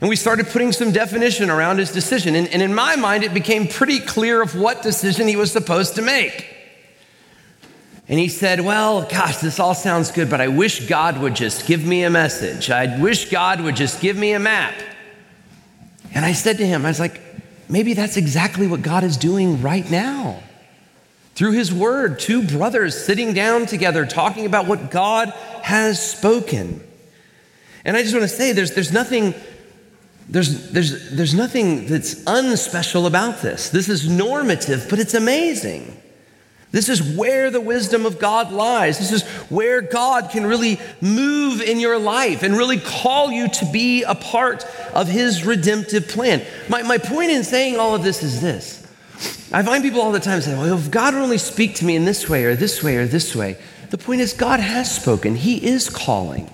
And 0.00 0.10
we 0.10 0.16
started 0.16 0.48
putting 0.48 0.72
some 0.72 0.90
definition 0.90 1.50
around 1.50 1.78
his 1.78 1.92
decision. 1.92 2.34
And, 2.34 2.48
and 2.48 2.62
in 2.62 2.74
my 2.74 2.96
mind, 2.96 3.22
it 3.22 3.32
became 3.32 3.68
pretty 3.68 4.00
clear 4.00 4.42
of 4.42 4.56
what 4.56 4.82
decision 4.82 5.28
he 5.28 5.36
was 5.36 5.52
supposed 5.52 5.94
to 5.94 6.02
make. 6.02 6.53
And 8.08 8.18
he 8.18 8.28
said, 8.28 8.60
Well, 8.60 9.02
gosh, 9.02 9.38
this 9.38 9.58
all 9.58 9.74
sounds 9.74 10.10
good, 10.10 10.28
but 10.28 10.40
I 10.40 10.48
wish 10.48 10.86
God 10.88 11.18
would 11.18 11.34
just 11.34 11.66
give 11.66 11.84
me 11.84 12.04
a 12.04 12.10
message. 12.10 12.70
I 12.70 13.00
wish 13.00 13.30
God 13.30 13.60
would 13.60 13.76
just 13.76 14.00
give 14.00 14.16
me 14.16 14.32
a 14.32 14.38
map. 14.38 14.74
And 16.14 16.24
I 16.24 16.32
said 16.32 16.58
to 16.58 16.66
him, 16.66 16.84
I 16.84 16.88
was 16.88 17.00
like, 17.00 17.20
Maybe 17.68 17.94
that's 17.94 18.16
exactly 18.16 18.66
what 18.66 18.82
God 18.82 19.04
is 19.04 19.16
doing 19.16 19.62
right 19.62 19.90
now. 19.90 20.42
Through 21.34 21.52
His 21.52 21.72
Word, 21.72 22.20
two 22.20 22.46
brothers 22.46 22.96
sitting 22.96 23.32
down 23.32 23.66
together 23.66 24.06
talking 24.06 24.46
about 24.46 24.66
what 24.66 24.90
God 24.90 25.30
has 25.62 26.00
spoken. 26.00 26.80
And 27.84 27.96
I 27.96 28.02
just 28.02 28.14
want 28.14 28.22
to 28.22 28.28
say 28.28 28.52
there's, 28.52 28.72
there's 28.72 28.92
nothing. 28.92 29.34
There's, 30.26 30.70
there's, 30.70 31.10
there's 31.10 31.34
nothing 31.34 31.86
that's 31.86 32.24
unspecial 32.24 33.06
about 33.06 33.42
this. 33.42 33.68
This 33.68 33.90
is 33.90 34.08
normative, 34.08 34.86
but 34.88 34.98
it's 34.98 35.12
amazing. 35.12 36.00
This 36.74 36.88
is 36.88 37.00
where 37.00 37.52
the 37.52 37.60
wisdom 37.60 38.04
of 38.04 38.18
God 38.18 38.50
lies. 38.50 38.98
This 38.98 39.12
is 39.12 39.22
where 39.48 39.80
God 39.80 40.30
can 40.30 40.44
really 40.44 40.80
move 41.00 41.60
in 41.60 41.78
your 41.78 42.00
life 42.00 42.42
and 42.42 42.56
really 42.56 42.80
call 42.80 43.30
you 43.30 43.46
to 43.48 43.70
be 43.70 44.02
a 44.02 44.16
part 44.16 44.66
of 44.92 45.06
His 45.06 45.46
redemptive 45.46 46.08
plan. 46.08 46.44
My, 46.68 46.82
my 46.82 46.98
point 46.98 47.30
in 47.30 47.44
saying 47.44 47.76
all 47.76 47.94
of 47.94 48.02
this 48.02 48.24
is 48.24 48.40
this 48.40 48.84
I 49.52 49.62
find 49.62 49.84
people 49.84 50.00
all 50.00 50.10
the 50.10 50.18
time 50.18 50.40
say, 50.40 50.52
well, 50.54 50.76
if 50.76 50.90
God 50.90 51.14
would 51.14 51.22
only 51.22 51.38
speak 51.38 51.76
to 51.76 51.84
me 51.84 51.94
in 51.94 52.06
this 52.06 52.28
way 52.28 52.44
or 52.44 52.56
this 52.56 52.82
way 52.82 52.96
or 52.96 53.06
this 53.06 53.36
way, 53.36 53.56
the 53.90 53.98
point 53.98 54.20
is, 54.20 54.32
God 54.32 54.58
has 54.58 54.92
spoken, 54.92 55.36
He 55.36 55.64
is 55.64 55.88
calling. 55.88 56.50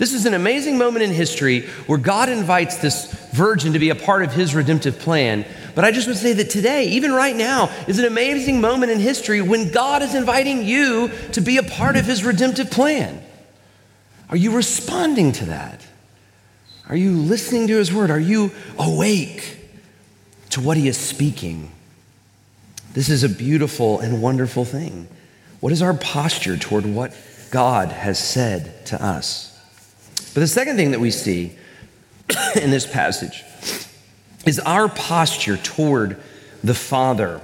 This 0.00 0.14
is 0.14 0.24
an 0.24 0.32
amazing 0.32 0.78
moment 0.78 1.02
in 1.02 1.10
history 1.10 1.66
where 1.86 1.98
God 1.98 2.30
invites 2.30 2.78
this 2.78 3.12
virgin 3.34 3.74
to 3.74 3.78
be 3.78 3.90
a 3.90 3.94
part 3.94 4.22
of 4.22 4.32
his 4.32 4.54
redemptive 4.54 4.98
plan. 4.98 5.44
But 5.74 5.84
I 5.84 5.90
just 5.90 6.08
would 6.08 6.16
say 6.16 6.32
that 6.34 6.50
today, 6.50 6.86
even 6.88 7.12
right 7.12 7.36
now, 7.36 7.70
is 7.86 7.98
an 7.98 8.04
amazing 8.04 8.60
moment 8.60 8.92
in 8.92 8.98
history 8.98 9.40
when 9.40 9.70
God 9.70 10.02
is 10.02 10.14
inviting 10.14 10.64
you 10.64 11.10
to 11.32 11.40
be 11.40 11.56
a 11.56 11.62
part 11.62 11.96
of 11.96 12.04
his 12.04 12.24
redemptive 12.24 12.70
plan. 12.70 13.22
Are 14.28 14.36
you 14.36 14.52
responding 14.52 15.32
to 15.32 15.46
that? 15.46 15.84
Are 16.88 16.96
you 16.96 17.12
listening 17.12 17.68
to 17.68 17.76
his 17.76 17.92
word? 17.92 18.10
Are 18.10 18.20
you 18.20 18.52
awake 18.78 19.58
to 20.50 20.60
what 20.60 20.76
he 20.76 20.88
is 20.88 20.96
speaking? 20.96 21.70
This 22.92 23.08
is 23.08 23.22
a 23.22 23.28
beautiful 23.28 24.00
and 24.00 24.20
wonderful 24.20 24.64
thing. 24.64 25.08
What 25.60 25.72
is 25.72 25.82
our 25.82 25.94
posture 25.94 26.56
toward 26.56 26.86
what 26.86 27.14
God 27.50 27.90
has 27.90 28.18
said 28.18 28.86
to 28.86 29.02
us? 29.02 29.46
But 30.34 30.40
the 30.40 30.48
second 30.48 30.76
thing 30.76 30.92
that 30.92 31.00
we 31.00 31.10
see 31.10 31.56
in 32.60 32.70
this 32.70 32.86
passage 32.86 33.44
is 34.46 34.58
our 34.60 34.88
posture 34.88 35.56
toward 35.56 36.20
the 36.62 36.74
Father. 36.74 37.40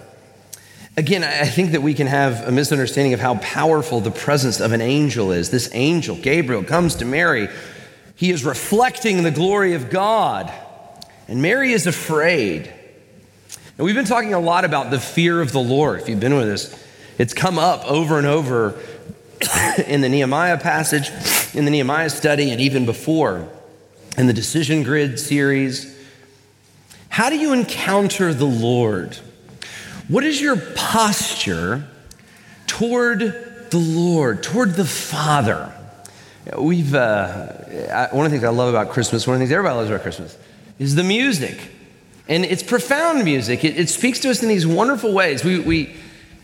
Again, 0.96 1.24
I 1.24 1.46
think 1.46 1.72
that 1.72 1.82
we 1.82 1.92
can 1.92 2.06
have 2.06 2.48
a 2.48 2.50
misunderstanding 2.50 3.12
of 3.12 3.20
how 3.20 3.36
powerful 3.36 4.00
the 4.00 4.10
presence 4.10 4.60
of 4.60 4.72
an 4.72 4.80
angel 4.80 5.30
is. 5.30 5.50
This 5.50 5.68
angel, 5.74 6.16
Gabriel, 6.16 6.64
comes 6.64 6.94
to 6.96 7.04
Mary. 7.04 7.48
He 8.14 8.30
is 8.30 8.44
reflecting 8.44 9.22
the 9.22 9.30
glory 9.30 9.74
of 9.74 9.90
God, 9.90 10.50
and 11.28 11.42
Mary 11.42 11.72
is 11.72 11.86
afraid. 11.86 12.72
And 13.76 13.84
we've 13.84 13.94
been 13.94 14.06
talking 14.06 14.32
a 14.32 14.40
lot 14.40 14.64
about 14.64 14.90
the 14.90 14.98
fear 14.98 15.42
of 15.42 15.52
the 15.52 15.60
Lord. 15.60 16.00
If 16.00 16.08
you've 16.08 16.20
been 16.20 16.34
with 16.34 16.48
us, 16.48 16.84
it's 17.18 17.34
come 17.34 17.58
up 17.58 17.84
over 17.84 18.16
and 18.16 18.26
over 18.26 18.80
in 19.86 20.00
the 20.00 20.08
Nehemiah 20.08 20.58
passage 20.58 21.10
in 21.54 21.64
the 21.64 21.70
Nehemiah 21.70 22.10
study 22.10 22.50
and 22.50 22.60
even 22.60 22.84
before 22.84 23.48
in 24.18 24.26
the 24.26 24.32
Decision 24.32 24.82
Grid 24.82 25.18
series. 25.18 25.95
How 27.16 27.30
do 27.30 27.38
you 27.38 27.54
encounter 27.54 28.34
the 28.34 28.44
Lord? 28.44 29.14
What 30.06 30.22
is 30.22 30.38
your 30.38 30.58
posture 30.74 31.88
toward 32.66 33.70
the 33.70 33.78
Lord, 33.78 34.42
toward 34.42 34.74
the 34.74 34.84
Father? 34.84 35.72
We've, 36.58 36.94
uh, 36.94 37.46
one 38.10 38.26
of 38.26 38.30
the 38.30 38.36
things 38.36 38.44
I 38.44 38.50
love 38.50 38.68
about 38.68 38.90
Christmas, 38.90 39.26
one 39.26 39.32
of 39.32 39.38
the 39.40 39.46
things 39.46 39.52
everybody 39.52 39.76
loves 39.76 39.88
about 39.88 40.02
Christmas, 40.02 40.36
is 40.78 40.94
the 40.94 41.04
music. 41.04 41.58
And 42.28 42.44
it's 42.44 42.62
profound 42.62 43.24
music. 43.24 43.64
It, 43.64 43.78
it 43.78 43.88
speaks 43.88 44.20
to 44.20 44.28
us 44.28 44.42
in 44.42 44.50
these 44.50 44.66
wonderful 44.66 45.14
ways. 45.14 45.42
We, 45.42 45.60
we, 45.60 45.94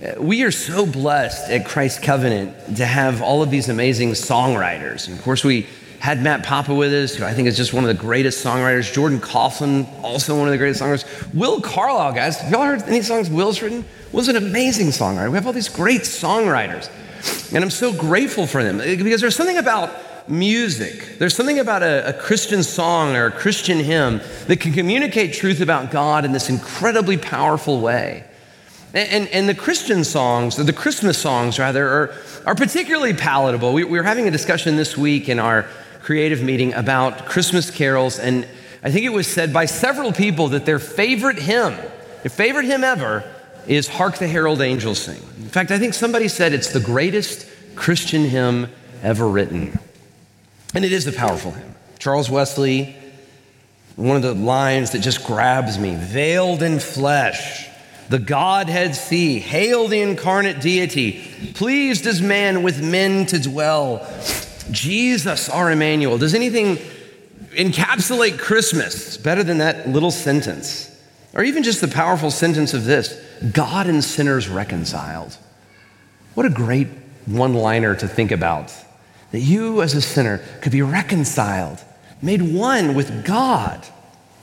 uh, 0.03 0.23
we 0.23 0.43
are 0.43 0.51
so 0.51 0.87
blessed 0.87 1.51
at 1.51 1.67
Christ 1.67 2.03
Covenant 2.03 2.79
to 2.79 2.87
have 2.87 3.21
all 3.21 3.43
of 3.43 3.51
these 3.51 3.69
amazing 3.69 4.13
songwriters. 4.13 5.07
And 5.07 5.19
of 5.19 5.23
course, 5.23 5.45
we 5.45 5.67
had 6.03 6.21
Matt 6.21 6.43
Papa 6.43 6.75
with 6.75 6.93
us, 6.93 7.15
who 7.15 7.25
I 7.25 7.33
think 7.33 7.47
is 7.47 7.57
just 7.57 7.73
one 7.73 7.85
of 7.85 7.89
the 7.89 7.95
greatest 7.95 8.45
songwriters. 8.45 8.93
Jordan 8.93 9.21
Kauflin, 9.21 9.87
also 10.03 10.37
one 10.37 10.49
of 10.49 10.51
the 10.51 10.59
greatest 10.59 10.83
songwriters. 10.83 11.33
Will 11.33 11.61
Carlisle, 11.61 12.13
guys, 12.15 12.39
have 12.41 12.51
y'all 12.51 12.65
heard 12.65 12.83
any 12.89 13.03
songs 13.03 13.31
Will's 13.31 13.63
written? 13.63 13.85
Will's 14.11 14.27
an 14.27 14.35
amazing 14.35 14.89
songwriter. 14.89 15.31
We 15.31 15.37
have 15.37 15.47
all 15.47 15.53
these 15.53 15.69
great 15.69 16.01
songwriters. 16.01 16.91
And 17.55 17.63
I'm 17.63 17.71
so 17.71 17.93
grateful 17.93 18.49
for 18.49 18.65
them 18.65 18.79
because 18.79 19.21
there's 19.21 19.37
something 19.37 19.59
about 19.59 20.29
music. 20.29 21.19
There's 21.21 21.37
something 21.37 21.61
about 21.61 21.85
a, 21.85 22.09
a, 22.09 22.13
Christian 22.13 22.65
song 22.65 23.15
or 23.15 23.27
a 23.27 23.31
Christian 23.31 23.79
hymn 23.79 24.21
that 24.49 24.59
can 24.59 24.73
communicate 24.73 25.35
truth 25.35 25.61
about 25.61 25.93
God 25.93 26.25
in 26.25 26.33
this 26.33 26.51
incredibly 26.51 27.17
powerful 27.17 27.81
way. 27.81 28.25
And, 28.93 29.29
and, 29.29 29.49
the 29.49 29.55
Christian 29.55 30.05
songs, 30.05 30.57
the 30.57 30.73
Christmas 30.73 31.17
songs 31.17 31.59
rather, 31.59 31.89
are, 31.89 32.15
are 32.45 32.55
particularly 32.55 33.15
palatable. 33.15 33.73
We, 33.73 33.85
we 33.85 33.97
were 33.97 34.05
having 34.05 34.29
a 34.29 34.31
discussion 34.31 34.77
this 34.77 34.99
week 34.99 35.31
in 35.31 35.39
our 35.39 35.67
creative 36.03 36.43
meeting 36.43 36.75
about 36.75 37.27
Christmas 37.27 37.71
carols, 37.71 38.19
and 38.19 38.47
I 38.83 38.91
think 38.91 39.07
it 39.07 39.11
was 39.13 39.27
said 39.27 39.53
by 39.53 39.67
several 39.67 40.13
people 40.13 40.49
that 40.49 40.67
their 40.67 40.81
favorite 40.81 41.39
hymn, 41.39 41.75
their 42.23 42.31
favorite 42.31 42.67
hymn 42.67 42.83
ever, 42.83 43.25
is 43.67 43.87
Hark 43.87 44.19
the 44.19 44.27
Herald 44.27 44.61
Angels 44.61 44.99
Sing. 44.99 45.23
In 45.39 45.49
fact, 45.49 45.71
I 45.71 45.79
think 45.79 45.95
somebody 45.95 46.27
said 46.27 46.53
it's 46.53 46.73
the 46.73 46.81
greatest 46.81 47.49
Christian 47.77 48.25
hymn 48.25 48.69
ever 49.03 49.29
written. 49.29 49.79
And 50.75 50.85
it 50.85 50.93
is 50.93 51.07
a 51.07 51.13
powerful 51.13 51.53
hymn. 51.53 51.75
Charles 51.99 52.29
Wesley, 52.29 52.97
one 53.95 54.17
of 54.17 54.23
the 54.23 54.35
lines 54.35 54.91
that 54.91 55.01
just 55.01 55.25
grabs 55.25 55.79
me 55.79 55.95
veiled 55.95 56.63
in 56.63 56.81
flesh, 56.81 57.69
the 58.09 58.19
Godhead 58.19 58.97
see, 58.97 59.39
hail 59.39 59.87
the 59.87 60.01
incarnate 60.01 60.61
deity, 60.61 61.23
pleased 61.55 62.07
as 62.07 62.21
man 62.21 62.63
with 62.65 62.83
men 62.83 63.27
to 63.27 63.39
dwell. 63.39 64.07
Jesus, 64.71 65.49
our 65.49 65.71
Emmanuel. 65.71 66.19
Does 66.19 66.35
anything 66.35 66.79
encapsulate 67.53 68.39
Christmas 68.39 69.17
better 69.17 69.43
than 69.43 69.59
that 69.59 69.89
little 69.89 70.11
sentence? 70.11 70.89
Or 71.35 71.43
even 71.43 71.63
just 71.63 71.81
the 71.81 71.89
powerful 71.89 72.31
sentence 72.31 72.75
of 72.75 72.85
this 72.85 73.21
God 73.53 73.87
and 73.87 74.05
sinners 74.05 74.49
reconciled. 74.49 75.37
What 76.35 76.47
a 76.47 76.51
great 76.51 76.89
one 77.27 77.55
liner 77.55 77.95
to 77.95 78.09
think 78.09 78.31
about. 78.31 78.73
That 79.33 79.41
you, 79.41 79.83
as 79.83 79.95
a 79.95 80.03
sinner, 80.03 80.43
could 80.61 80.73
be 80.73 80.83
reconciled, 80.83 81.83
made 82.21 82.43
one 82.43 82.95
with 82.95 83.25
God. 83.25 83.87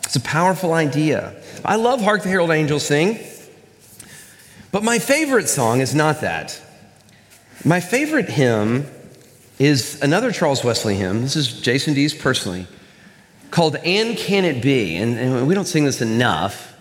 It's 0.03 0.15
a 0.15 0.21
powerful 0.21 0.73
idea. 0.73 1.35
I 1.63 1.75
love 1.75 2.01
Hark 2.01 2.23
the 2.23 2.29
Herald 2.29 2.49
Angels 2.49 2.85
Sing, 2.85 3.19
but 4.71 4.83
my 4.83 4.97
favorite 4.97 5.47
song 5.47 5.81
is 5.81 5.93
not 5.93 6.21
that. 6.21 6.59
My 7.63 7.79
favorite 7.79 8.29
hymn 8.29 8.87
is 9.59 10.01
another 10.01 10.31
Charles 10.31 10.63
Wesley 10.63 10.95
hymn. 10.95 11.21
This 11.21 11.35
is 11.35 11.61
Jason 11.61 11.93
Dees 11.93 12.13
personally, 12.13 12.65
called 13.51 13.75
And 13.83 14.17
Can 14.17 14.45
It 14.45 14.63
Be? 14.63 14.95
And, 14.95 15.17
and, 15.19 15.47
we 15.47 15.53
don't 15.53 15.67
sing 15.67 15.83
this 15.83 16.01
enough, 16.01 16.73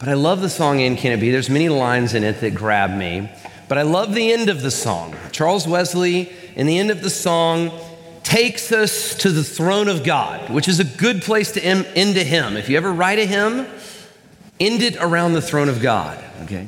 but 0.00 0.08
I 0.08 0.14
love 0.14 0.40
the 0.40 0.50
song 0.50 0.80
And 0.80 0.98
Can 0.98 1.12
It 1.12 1.20
Be. 1.20 1.30
There's 1.30 1.48
many 1.48 1.68
lines 1.68 2.12
in 2.12 2.24
it 2.24 2.40
that 2.40 2.54
grab 2.54 2.90
me, 2.90 3.30
but 3.68 3.78
I 3.78 3.82
love 3.82 4.14
the 4.14 4.32
end 4.32 4.48
of 4.48 4.62
the 4.62 4.72
song. 4.72 5.14
Charles 5.30 5.68
Wesley, 5.68 6.32
in 6.56 6.66
the 6.66 6.76
end 6.76 6.90
of 6.90 7.02
the 7.02 7.10
song, 7.10 7.70
takes 8.24 8.72
us 8.72 9.14
to 9.18 9.30
the 9.30 9.44
throne 9.44 9.86
of 9.86 10.02
God, 10.02 10.50
which 10.50 10.66
is 10.66 10.80
a 10.80 10.84
good 10.84 11.22
place 11.22 11.52
to 11.52 11.64
end 11.64 12.16
a 12.16 12.24
hymn. 12.24 12.56
If 12.56 12.68
you 12.68 12.76
ever 12.76 12.92
write 12.92 13.20
a 13.20 13.26
hymn, 13.26 13.66
end 14.58 14.82
it 14.82 14.96
around 14.96 15.34
the 15.34 15.42
throne 15.42 15.68
of 15.68 15.80
God, 15.80 16.22
okay? 16.42 16.66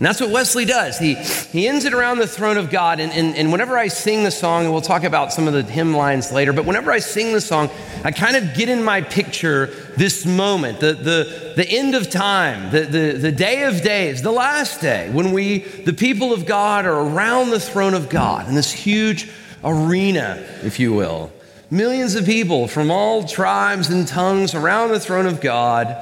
And 0.00 0.06
that's 0.06 0.18
what 0.18 0.30
Wesley 0.30 0.64
does. 0.64 0.98
He, 0.98 1.12
he 1.12 1.68
ends 1.68 1.84
it 1.84 1.92
around 1.92 2.20
the 2.20 2.26
throne 2.26 2.56
of 2.56 2.70
God. 2.70 3.00
And, 3.00 3.12
and, 3.12 3.36
and 3.36 3.52
whenever 3.52 3.76
I 3.76 3.88
sing 3.88 4.24
the 4.24 4.30
song, 4.30 4.64
and 4.64 4.72
we'll 4.72 4.80
talk 4.80 5.04
about 5.04 5.30
some 5.30 5.46
of 5.46 5.52
the 5.52 5.62
hymn 5.62 5.92
lines 5.92 6.32
later, 6.32 6.54
but 6.54 6.64
whenever 6.64 6.90
I 6.90 7.00
sing 7.00 7.34
the 7.34 7.40
song, 7.42 7.68
I 8.02 8.10
kind 8.10 8.34
of 8.34 8.54
get 8.54 8.70
in 8.70 8.82
my 8.82 9.02
picture 9.02 9.66
this 9.98 10.24
moment, 10.24 10.80
the, 10.80 10.94
the, 10.94 11.52
the 11.54 11.68
end 11.68 11.94
of 11.94 12.08
time, 12.08 12.70
the, 12.72 12.80
the, 12.86 13.12
the 13.18 13.30
day 13.30 13.64
of 13.64 13.82
days, 13.82 14.22
the 14.22 14.32
last 14.32 14.80
day, 14.80 15.10
when 15.10 15.32
we, 15.32 15.58
the 15.58 15.92
people 15.92 16.32
of 16.32 16.46
God, 16.46 16.86
are 16.86 16.98
around 16.98 17.50
the 17.50 17.60
throne 17.60 17.92
of 17.92 18.08
God 18.08 18.48
in 18.48 18.54
this 18.54 18.72
huge 18.72 19.30
arena, 19.62 20.42
if 20.62 20.80
you 20.80 20.94
will. 20.94 21.30
Millions 21.70 22.14
of 22.14 22.24
people 22.24 22.68
from 22.68 22.90
all 22.90 23.24
tribes 23.24 23.90
and 23.90 24.08
tongues 24.08 24.54
around 24.54 24.92
the 24.92 25.00
throne 25.00 25.26
of 25.26 25.42
God. 25.42 25.94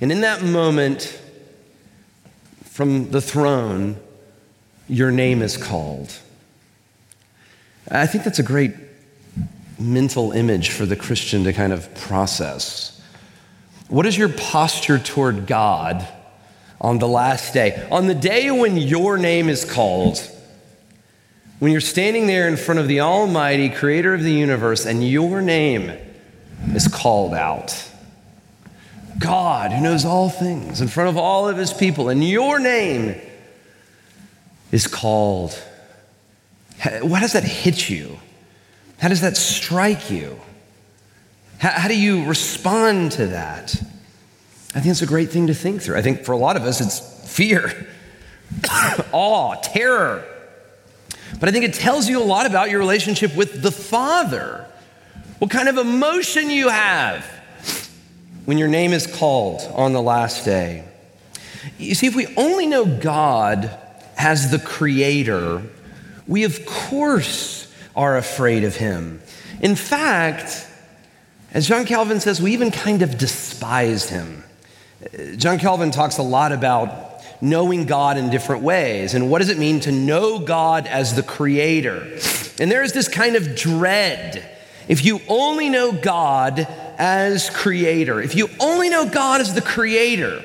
And 0.00 0.12
in 0.12 0.20
that 0.20 0.44
moment, 0.44 1.18
from 2.72 3.10
the 3.10 3.20
throne, 3.20 3.96
your 4.88 5.10
name 5.10 5.42
is 5.42 5.58
called. 5.58 6.10
I 7.90 8.06
think 8.06 8.24
that's 8.24 8.38
a 8.38 8.42
great 8.42 8.72
mental 9.78 10.32
image 10.32 10.70
for 10.70 10.86
the 10.86 10.96
Christian 10.96 11.44
to 11.44 11.52
kind 11.52 11.74
of 11.74 11.94
process. 11.94 12.98
What 13.88 14.06
is 14.06 14.16
your 14.16 14.30
posture 14.30 14.98
toward 14.98 15.46
God 15.46 16.08
on 16.80 16.98
the 16.98 17.06
last 17.06 17.52
day? 17.52 17.86
On 17.90 18.06
the 18.06 18.14
day 18.14 18.50
when 18.50 18.78
your 18.78 19.18
name 19.18 19.50
is 19.50 19.70
called, 19.70 20.26
when 21.58 21.72
you're 21.72 21.80
standing 21.82 22.26
there 22.26 22.48
in 22.48 22.56
front 22.56 22.80
of 22.80 22.88
the 22.88 23.00
Almighty, 23.00 23.68
creator 23.68 24.14
of 24.14 24.22
the 24.22 24.32
universe, 24.32 24.86
and 24.86 25.06
your 25.06 25.42
name 25.42 25.92
is 26.74 26.88
called 26.88 27.34
out. 27.34 27.91
God 29.22 29.72
who 29.72 29.80
knows 29.80 30.04
all 30.04 30.28
things 30.28 30.80
in 30.80 30.88
front 30.88 31.08
of 31.08 31.16
all 31.16 31.48
of 31.48 31.56
his 31.56 31.72
people, 31.72 32.08
and 32.08 32.22
your 32.22 32.58
name 32.58 33.20
is 34.72 34.86
called. 34.86 35.58
How 36.78 37.20
does 37.20 37.34
that 37.34 37.44
hit 37.44 37.88
you? 37.88 38.18
How 38.98 39.08
does 39.08 39.20
that 39.20 39.36
strike 39.36 40.10
you? 40.10 40.40
How, 41.58 41.70
how 41.70 41.88
do 41.88 41.98
you 41.98 42.24
respond 42.24 43.12
to 43.12 43.28
that? 43.28 43.74
I 44.74 44.80
think 44.80 44.86
it's 44.86 45.02
a 45.02 45.06
great 45.06 45.30
thing 45.30 45.46
to 45.46 45.54
think 45.54 45.82
through. 45.82 45.96
I 45.96 46.02
think 46.02 46.24
for 46.24 46.32
a 46.32 46.36
lot 46.36 46.56
of 46.56 46.64
us, 46.64 46.80
it's 46.80 46.98
fear, 47.32 47.86
awe, 49.12 49.54
terror. 49.62 50.24
But 51.38 51.48
I 51.48 51.52
think 51.52 51.64
it 51.64 51.74
tells 51.74 52.08
you 52.08 52.20
a 52.20 52.24
lot 52.24 52.46
about 52.46 52.70
your 52.70 52.80
relationship 52.80 53.36
with 53.36 53.62
the 53.62 53.72
Father, 53.72 54.66
what 55.38 55.50
kind 55.50 55.68
of 55.68 55.78
emotion 55.78 56.50
you 56.50 56.68
have 56.68 57.26
when 58.44 58.58
your 58.58 58.68
name 58.68 58.92
is 58.92 59.06
called 59.06 59.62
on 59.74 59.92
the 59.92 60.02
last 60.02 60.44
day. 60.44 60.84
You 61.78 61.94
see, 61.94 62.06
if 62.06 62.16
we 62.16 62.26
only 62.36 62.66
know 62.66 62.84
God 62.84 63.70
as 64.18 64.50
the 64.50 64.58
Creator, 64.58 65.62
we 66.26 66.44
of 66.44 66.64
course 66.66 67.72
are 67.94 68.16
afraid 68.16 68.64
of 68.64 68.76
Him. 68.76 69.20
In 69.60 69.76
fact, 69.76 70.66
as 71.52 71.68
John 71.68 71.84
Calvin 71.84 72.20
says, 72.20 72.40
we 72.40 72.52
even 72.52 72.70
kind 72.70 73.02
of 73.02 73.18
despise 73.18 74.08
Him. 74.08 74.42
John 75.36 75.58
Calvin 75.58 75.90
talks 75.90 76.18
a 76.18 76.22
lot 76.22 76.52
about 76.52 77.12
knowing 77.42 77.86
God 77.86 78.16
in 78.16 78.30
different 78.30 78.62
ways. 78.62 79.14
And 79.14 79.28
what 79.30 79.38
does 79.38 79.48
it 79.48 79.58
mean 79.58 79.80
to 79.80 79.92
know 79.92 80.38
God 80.38 80.86
as 80.86 81.14
the 81.14 81.22
creator? 81.22 82.18
And 82.60 82.70
there 82.70 82.82
is 82.82 82.92
this 82.92 83.08
kind 83.08 83.34
of 83.34 83.56
dread. 83.56 84.48
If 84.88 85.04
you 85.04 85.20
only 85.28 85.68
know 85.68 85.92
God 85.92 86.66
as 87.02 87.50
creator, 87.50 88.22
if 88.22 88.36
you 88.36 88.48
only 88.60 88.88
know 88.88 89.04
God 89.08 89.40
as 89.40 89.54
the 89.54 89.60
creator, 89.60 90.40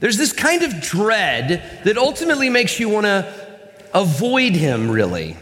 there's 0.00 0.16
this 0.16 0.32
kind 0.32 0.64
of 0.64 0.80
dread 0.80 1.62
that 1.84 1.96
ultimately 1.96 2.50
makes 2.50 2.80
you 2.80 2.88
want 2.88 3.06
to 3.06 3.32
avoid 3.94 4.54
him, 4.54 4.90
really. 4.90 5.36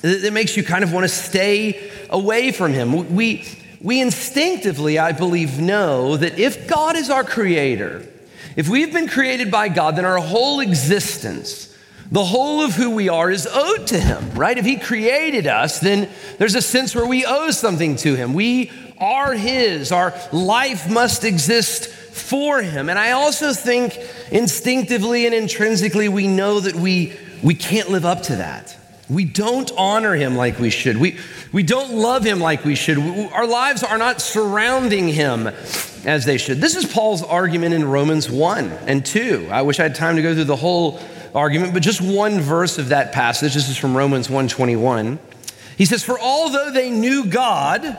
That 0.00 0.32
makes 0.32 0.56
you 0.56 0.64
kind 0.64 0.82
of 0.82 0.90
want 0.90 1.04
to 1.04 1.08
stay 1.08 1.90
away 2.08 2.50
from 2.50 2.72
him. 2.72 3.14
We, 3.14 3.46
we 3.82 4.00
instinctively, 4.00 4.98
I 4.98 5.12
believe, 5.12 5.60
know 5.60 6.16
that 6.16 6.38
if 6.38 6.66
God 6.66 6.96
is 6.96 7.10
our 7.10 7.22
creator, 7.22 8.06
if 8.56 8.70
we've 8.70 8.90
been 8.90 9.06
created 9.06 9.50
by 9.50 9.68
God, 9.68 9.96
then 9.96 10.06
our 10.06 10.16
whole 10.16 10.60
existence, 10.60 11.76
the 12.10 12.24
whole 12.24 12.62
of 12.62 12.72
who 12.72 12.92
we 12.92 13.10
are 13.10 13.30
is 13.30 13.46
owed 13.46 13.86
to 13.88 14.00
him, 14.00 14.30
right? 14.32 14.56
If 14.56 14.64
he 14.64 14.76
created 14.78 15.46
us, 15.46 15.78
then 15.78 16.08
there's 16.38 16.54
a 16.54 16.62
sense 16.62 16.94
where 16.94 17.06
we 17.06 17.26
owe 17.26 17.50
something 17.50 17.96
to 17.96 18.14
him. 18.14 18.32
We 18.32 18.70
are 19.02 19.34
His. 19.34 19.92
Our 19.92 20.14
life 20.32 20.88
must 20.88 21.24
exist 21.24 21.88
for 21.88 22.62
Him. 22.62 22.88
And 22.88 22.98
I 22.98 23.12
also 23.12 23.52
think 23.52 23.98
instinctively 24.30 25.26
and 25.26 25.34
intrinsically 25.34 26.08
we 26.08 26.26
know 26.26 26.60
that 26.60 26.74
we, 26.74 27.12
we 27.42 27.54
can't 27.54 27.90
live 27.90 28.04
up 28.04 28.22
to 28.24 28.36
that. 28.36 28.76
We 29.10 29.24
don't 29.26 29.70
honor 29.76 30.14
him 30.14 30.36
like 30.36 30.58
we 30.58 30.70
should. 30.70 30.96
We, 30.96 31.18
we 31.52 31.62
don't 31.62 31.92
love 31.92 32.24
him 32.24 32.40
like 32.40 32.64
we 32.64 32.74
should. 32.74 32.96
We, 32.96 33.26
our 33.26 33.46
lives 33.46 33.82
are 33.82 33.98
not 33.98 34.22
surrounding 34.22 35.08
him 35.08 35.48
as 36.06 36.24
they 36.24 36.38
should. 36.38 36.60
This 36.60 36.76
is 36.76 36.90
Paul's 36.90 37.22
argument 37.22 37.74
in 37.74 37.84
Romans 37.84 38.30
1 38.30 38.70
and 38.86 39.04
2. 39.04 39.48
I 39.50 39.62
wish 39.62 39.80
I 39.80 39.82
had 39.82 39.96
time 39.96 40.16
to 40.16 40.22
go 40.22 40.34
through 40.34 40.44
the 40.44 40.56
whole 40.56 40.98
argument, 41.34 41.74
but 41.74 41.82
just 41.82 42.00
one 42.00 42.40
verse 42.40 42.78
of 42.78 42.88
that 42.88 43.12
passage. 43.12 43.54
This 43.54 43.68
is 43.68 43.76
from 43.76 43.96
Romans 43.96 44.28
1:21. 44.28 45.18
He 45.76 45.84
says, 45.84 46.02
"For 46.02 46.18
although 46.18 46.70
they 46.70 46.90
knew 46.90 47.24
God, 47.24 47.96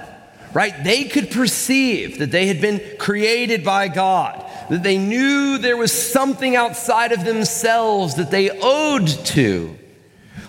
right, 0.54 0.84
they 0.84 1.06
could 1.06 1.32
perceive 1.32 2.20
that 2.20 2.32
they 2.32 2.48
had 2.48 2.62
been 2.62 2.82
created 2.98 3.64
by 3.64 3.88
God, 3.88 4.44
that 4.70 4.84
they 4.84 4.98
knew 4.98 5.58
there 5.58 5.78
was 5.78 5.92
something 5.92 6.56
outside 6.56 7.12
of 7.12 7.26
themselves 7.26 8.16
that 8.16 8.32
they 8.32 8.50
owed 8.50 9.08
to. 9.08 9.76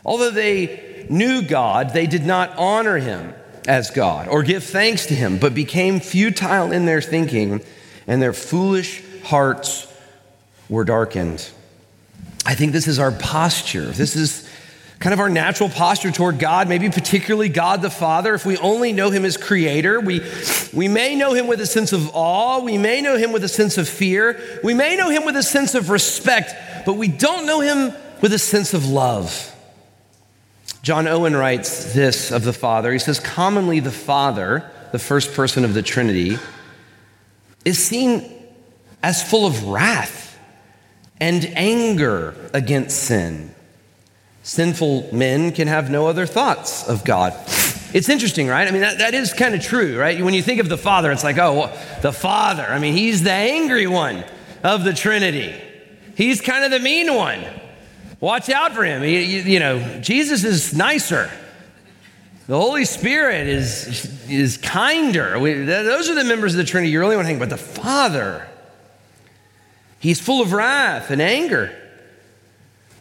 Although 0.05 0.31
they 0.31 1.07
knew 1.09 1.43
God, 1.43 1.93
they 1.93 2.07
did 2.07 2.27
not 2.27 2.57
honor 2.57 2.99
him 2.99 3.35
as 3.67 3.91
God 3.91 4.29
or 4.29 4.43
give 4.43 4.65
thanks 4.65 5.07
to 5.07 5.15
him, 5.15 5.39
but 5.39 5.55
became 5.55 6.01
futile 6.01 6.71
in 6.71 6.85
their 6.85 7.01
thinking, 7.01 7.63
and 8.07 8.21
their 8.21 8.35
foolish 8.35 9.03
hearts 9.25 9.87
were 10.69 10.85
darkened." 10.85 11.49
I 12.47 12.55
think 12.55 12.73
this 12.73 12.87
is 12.87 12.99
our 12.99 13.13
posture. 13.13 13.87
This 13.87 14.17
is 14.17 14.44
kind 15.05 15.13
of 15.13 15.21
our 15.21 15.29
natural 15.29 15.69
posture 15.69 16.11
toward 16.11 16.39
God, 16.39 16.67
maybe 16.67 16.89
particularly 16.89 17.51
God 17.51 17.83
the 17.83 17.91
Father. 17.91 18.33
If 18.33 18.47
we 18.47 18.57
only 18.57 18.91
know 18.91 19.11
Him 19.11 19.27
as 19.27 19.37
Creator, 19.37 20.01
we, 20.01 20.23
we 20.73 20.89
may 20.89 21.15
know 21.15 21.35
Him 21.35 21.47
with 21.47 21.61
a 21.61 21.67
sense 21.67 21.93
of 21.93 22.09
awe, 22.15 22.61
we 22.61 22.79
may 22.79 23.03
know 23.03 23.19
Him 23.19 23.31
with 23.31 23.45
a 23.45 23.49
sense 23.49 23.77
of 23.77 23.87
fear, 23.87 24.41
we 24.65 24.73
may 24.73 24.97
know 24.97 25.11
Him 25.11 25.27
with 25.27 25.37
a 25.37 25.43
sense 25.43 25.75
of 25.75 25.91
respect, 25.91 26.55
but 26.87 26.95
we 26.95 27.09
don't 27.09 27.45
know 27.45 27.61
Him 27.61 27.93
with 28.23 28.33
a 28.33 28.39
sense 28.39 28.73
of 28.73 28.87
love. 28.87 29.55
John 30.81 31.07
Owen 31.07 31.37
writes 31.37 31.93
this 31.93 32.33
of 32.33 32.45
the 32.45 32.55
Father. 32.55 32.91
He 32.91 32.99
says, 32.99 33.21
Commonly, 33.21 33.81
the 33.81 33.91
Father, 33.91 34.71
the 34.93 34.99
first 34.99 35.35
person 35.35 35.67
of 35.67 35.75
the 35.75 35.83
Trinity, 35.83 36.39
is 37.67 37.79
seen 37.79 38.43
as 39.03 39.23
full 39.23 39.47
of 39.47 39.65
wrath 39.65 40.39
and 41.21 41.45
anger 41.57 42.35
against 42.55 42.97
sin. 43.01 43.55
Sinful 44.45 45.13
men 45.13 45.51
can 45.51 45.67
have 45.67 45.91
no 45.91 46.07
other 46.07 46.27
thoughts 46.27 46.87
of 46.87 47.05
God. 47.05 47.33
It's 47.93 48.09
interesting, 48.09 48.47
right? 48.47 48.69
I 48.69 48.71
mean, 48.71 48.83
that, 48.83 48.99
that 48.99 49.15
is 49.15 49.33
kind 49.33 49.55
of 49.55 49.61
true, 49.61 49.99
right? 49.99 50.23
When 50.23 50.35
you 50.35 50.43
think 50.43 50.61
of 50.61 50.69
the 50.69 50.79
Father, 50.79 51.11
it's 51.11 51.25
like, 51.25 51.39
oh, 51.39 51.77
the 52.03 52.13
Father. 52.13 52.63
I 52.63 52.79
mean, 52.79 52.95
he's 52.95 53.23
the 53.23 53.33
angry 53.33 53.87
one 53.87 54.25
of 54.63 54.85
the 54.85 54.93
Trinity. 54.93 55.55
He's 56.17 56.41
kind 56.41 56.65
of 56.65 56.71
the 56.71 56.79
mean 56.79 57.13
one. 57.13 57.43
Watch 58.21 58.49
out 58.49 58.73
for 58.73 58.85
him. 58.85 59.03
He, 59.03 59.25
you, 59.25 59.43
you 59.55 59.59
know, 59.59 60.01
Jesus 60.01 60.45
is 60.45 60.73
nicer. 60.75 61.29
The 62.47 62.57
Holy 62.57 62.85
Spirit 62.85 63.49
is, 63.49 64.29
is 64.29 64.59
kinder. 64.59 65.39
We, 65.39 65.55
those 65.65 66.09
are 66.09 66.15
the 66.15 66.25
members 66.25 66.55
of 66.55 66.59
the 66.59 66.65
Trinity 66.65 66.93
you 66.93 67.01
really 67.01 67.17
want 67.17 67.27
to 67.27 67.31
hang. 67.31 67.41
But 67.41 67.51
the 67.51 67.57
Father, 67.57 68.47
He's 70.05 70.21
full 70.21 70.43
of 70.43 70.53
wrath 70.53 71.11
and 71.11 71.23
anger. 71.23 71.75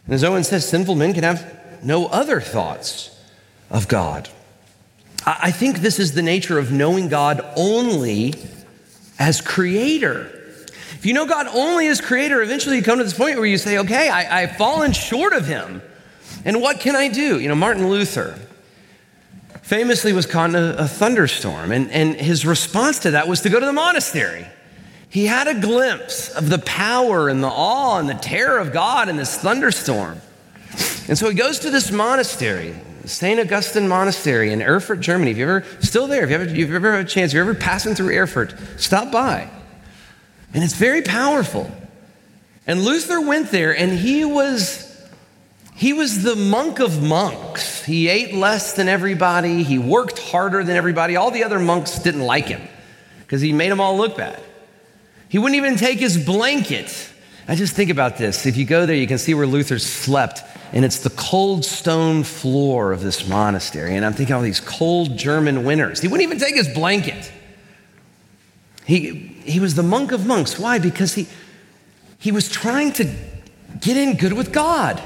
And 0.06 0.14
as 0.14 0.24
Owen 0.24 0.44
says, 0.44 0.68
sinful 0.68 0.94
men 0.94 1.14
can 1.14 1.24
have 1.24 1.82
no 1.82 2.06
other 2.06 2.40
thoughts 2.40 3.18
of 3.70 3.88
God. 3.88 4.28
I 5.26 5.50
think 5.50 5.78
this 5.78 5.98
is 5.98 6.12
the 6.12 6.22
nature 6.22 6.58
of 6.58 6.70
knowing 6.70 7.08
God 7.08 7.40
only 7.56 8.34
as 9.18 9.40
creator. 9.40 10.30
If 10.92 11.06
you 11.06 11.14
know 11.14 11.26
God 11.26 11.46
only 11.48 11.86
as 11.86 12.00
creator, 12.00 12.42
eventually 12.42 12.76
you 12.76 12.82
come 12.82 12.98
to 12.98 13.04
this 13.04 13.16
point 13.16 13.36
where 13.36 13.46
you 13.46 13.56
say, 13.56 13.78
okay, 13.78 14.10
I, 14.10 14.46
have 14.46 14.56
fallen 14.56 14.92
short 14.92 15.32
of 15.32 15.46
him. 15.46 15.82
And 16.44 16.60
what 16.60 16.80
can 16.80 16.94
I 16.94 17.08
do? 17.08 17.40
You 17.40 17.48
know, 17.48 17.54
Martin 17.54 17.88
Luther 17.88 18.38
famously 19.62 20.12
was 20.12 20.26
caught 20.26 20.50
in 20.50 20.56
a, 20.56 20.74
a 20.78 20.88
thunderstorm, 20.88 21.72
and, 21.72 21.90
and 21.90 22.16
his 22.16 22.44
response 22.44 22.98
to 23.00 23.12
that 23.12 23.26
was 23.26 23.40
to 23.42 23.48
go 23.48 23.58
to 23.58 23.64
the 23.64 23.72
monastery. 23.72 24.46
He 25.14 25.26
had 25.26 25.46
a 25.46 25.54
glimpse 25.54 26.28
of 26.30 26.48
the 26.48 26.58
power 26.58 27.28
and 27.28 27.40
the 27.40 27.46
awe 27.48 28.00
and 28.00 28.08
the 28.08 28.14
terror 28.14 28.58
of 28.58 28.72
God 28.72 29.08
in 29.08 29.14
this 29.14 29.38
thunderstorm. 29.38 30.20
And 31.06 31.16
so 31.16 31.28
he 31.28 31.36
goes 31.36 31.60
to 31.60 31.70
this 31.70 31.92
monastery, 31.92 32.74
St. 33.04 33.38
Augustine 33.38 33.86
Monastery 33.86 34.52
in 34.52 34.60
Erfurt, 34.60 34.98
Germany. 34.98 35.30
If 35.30 35.36
you're 35.36 35.58
ever 35.58 35.66
still 35.78 36.08
there, 36.08 36.24
if 36.24 36.30
you 36.30 36.34
ever, 36.34 36.44
you've 36.46 36.74
ever 36.74 36.96
had 36.96 37.06
a 37.06 37.08
chance, 37.08 37.30
if 37.30 37.34
you're 37.34 37.44
ever 37.44 37.54
passing 37.54 37.94
through 37.94 38.12
Erfurt, 38.12 38.56
stop 38.76 39.12
by. 39.12 39.48
And 40.52 40.64
it's 40.64 40.74
very 40.74 41.02
powerful. 41.02 41.70
And 42.66 42.82
Luther 42.82 43.20
went 43.20 43.52
there 43.52 43.76
and 43.76 43.92
he 43.92 44.24
was 44.24 44.90
he 45.76 45.92
was 45.92 46.24
the 46.24 46.34
monk 46.34 46.80
of 46.80 47.00
monks. 47.00 47.84
He 47.84 48.08
ate 48.08 48.34
less 48.34 48.72
than 48.72 48.88
everybody, 48.88 49.62
he 49.62 49.78
worked 49.78 50.18
harder 50.18 50.64
than 50.64 50.74
everybody. 50.74 51.14
All 51.14 51.30
the 51.30 51.44
other 51.44 51.60
monks 51.60 52.00
didn't 52.00 52.22
like 52.22 52.46
him 52.46 52.62
because 53.20 53.40
he 53.40 53.52
made 53.52 53.70
them 53.70 53.80
all 53.80 53.96
look 53.96 54.16
bad. 54.16 54.42
He 55.34 55.38
wouldn't 55.38 55.56
even 55.56 55.74
take 55.74 55.98
his 55.98 56.16
blanket. 56.16 57.10
I 57.48 57.56
just 57.56 57.74
think 57.74 57.90
about 57.90 58.18
this. 58.18 58.46
If 58.46 58.56
you 58.56 58.64
go 58.64 58.86
there, 58.86 58.94
you 58.94 59.08
can 59.08 59.18
see 59.18 59.34
where 59.34 59.48
Luther 59.48 59.80
slept, 59.80 60.42
and 60.72 60.84
it's 60.84 61.00
the 61.00 61.10
cold 61.10 61.64
stone 61.64 62.22
floor 62.22 62.92
of 62.92 63.02
this 63.02 63.26
monastery. 63.26 63.96
And 63.96 64.04
I'm 64.04 64.12
thinking, 64.12 64.32
all 64.36 64.42
these 64.42 64.60
cold 64.60 65.16
German 65.18 65.64
winters. 65.64 66.00
He 66.00 66.06
wouldn't 66.06 66.22
even 66.22 66.38
take 66.38 66.54
his 66.54 66.68
blanket. 66.68 67.32
He, 68.86 69.10
he 69.44 69.58
was 69.58 69.74
the 69.74 69.82
monk 69.82 70.12
of 70.12 70.24
monks. 70.24 70.56
Why? 70.56 70.78
Because 70.78 71.14
he, 71.14 71.26
he 72.20 72.30
was 72.30 72.48
trying 72.48 72.92
to 72.92 73.12
get 73.80 73.96
in 73.96 74.16
good 74.16 74.34
with 74.34 74.52
God. 74.52 75.02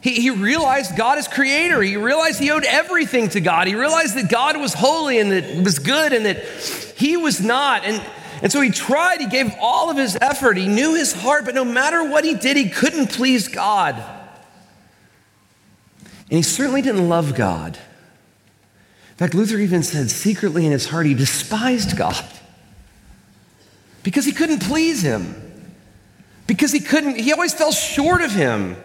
He, 0.00 0.14
he 0.14 0.30
realized 0.30 0.96
God 0.96 1.18
is 1.18 1.28
creator. 1.28 1.80
He 1.82 1.96
realized 1.96 2.40
he 2.40 2.50
owed 2.50 2.64
everything 2.64 3.28
to 3.28 3.40
God. 3.40 3.68
He 3.68 3.76
realized 3.76 4.16
that 4.16 4.28
God 4.28 4.56
was 4.56 4.74
holy 4.74 5.20
and 5.20 5.30
that 5.30 5.64
was 5.64 5.78
good 5.78 6.12
and 6.12 6.26
that 6.26 6.42
he 6.96 7.16
was 7.16 7.40
not. 7.40 7.84
And 7.84 8.04
and 8.42 8.50
so 8.50 8.60
he 8.60 8.70
tried, 8.70 9.20
he 9.20 9.28
gave 9.28 9.54
all 9.60 9.88
of 9.88 9.96
his 9.96 10.18
effort, 10.20 10.56
he 10.56 10.66
knew 10.66 10.94
his 10.94 11.12
heart, 11.12 11.44
but 11.44 11.54
no 11.54 11.64
matter 11.64 12.02
what 12.02 12.24
he 12.24 12.34
did, 12.34 12.56
he 12.56 12.68
couldn't 12.68 13.12
please 13.12 13.46
God. 13.46 13.94
And 16.04 16.36
he 16.38 16.42
certainly 16.42 16.82
didn't 16.82 17.08
love 17.08 17.36
God. 17.36 17.76
In 19.10 19.16
fact, 19.16 19.34
Luther 19.34 19.58
even 19.58 19.84
said 19.84 20.10
secretly 20.10 20.66
in 20.66 20.72
his 20.72 20.86
heart 20.86 21.06
he 21.06 21.14
despised 21.14 21.96
God 21.96 22.24
because 24.02 24.24
he 24.24 24.32
couldn't 24.32 24.62
please 24.62 25.02
him. 25.02 25.36
Because 26.48 26.72
he 26.72 26.80
couldn't, 26.80 27.20
he 27.20 27.32
always 27.32 27.54
fell 27.54 27.70
short 27.70 28.20
of 28.22 28.32
him. 28.32 28.76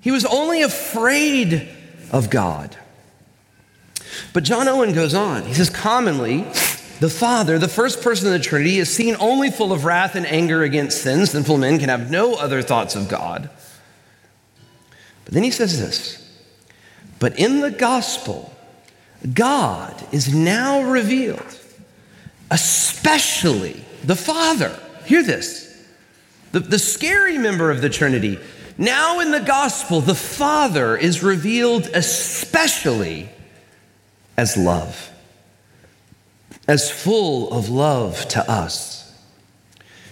He 0.00 0.10
was 0.10 0.24
only 0.24 0.62
afraid 0.62 1.68
of 2.10 2.30
God. 2.30 2.76
But 4.32 4.42
John 4.42 4.66
Owen 4.66 4.92
goes 4.92 5.14
on. 5.14 5.44
He 5.44 5.54
says, 5.54 5.70
commonly, 5.70 6.44
the 7.00 7.10
Father, 7.10 7.58
the 7.58 7.68
first 7.68 8.02
person 8.02 8.28
of 8.28 8.32
the 8.32 8.38
Trinity, 8.38 8.78
is 8.78 8.94
seen 8.94 9.16
only 9.20 9.50
full 9.50 9.72
of 9.72 9.84
wrath 9.84 10.14
and 10.14 10.26
anger 10.26 10.62
against 10.62 11.02
sin. 11.02 11.26
Sinful 11.26 11.58
men 11.58 11.78
can 11.78 11.88
have 11.88 12.10
no 12.10 12.34
other 12.34 12.62
thoughts 12.62 12.94
of 12.94 13.08
God. 13.08 13.50
But 15.24 15.34
then 15.34 15.42
he 15.42 15.50
says 15.50 15.78
this 15.78 16.26
But 17.18 17.38
in 17.38 17.60
the 17.60 17.70
gospel, 17.70 18.54
God 19.34 20.02
is 20.12 20.34
now 20.34 20.82
revealed, 20.82 21.58
especially 22.50 23.84
the 24.04 24.16
Father. 24.16 24.78
Hear 25.04 25.22
this. 25.22 25.64
The, 26.52 26.60
the 26.60 26.78
scary 26.78 27.36
member 27.36 27.70
of 27.70 27.82
the 27.82 27.90
Trinity. 27.90 28.38
Now 28.78 29.20
in 29.20 29.30
the 29.30 29.40
gospel, 29.40 30.00
the 30.00 30.14
Father 30.14 30.96
is 30.96 31.22
revealed 31.22 31.88
especially 31.92 33.28
as 34.36 34.56
love 34.56 35.10
as 36.68 36.90
full 36.90 37.52
of 37.52 37.68
love 37.68 38.26
to 38.28 38.50
us. 38.50 39.12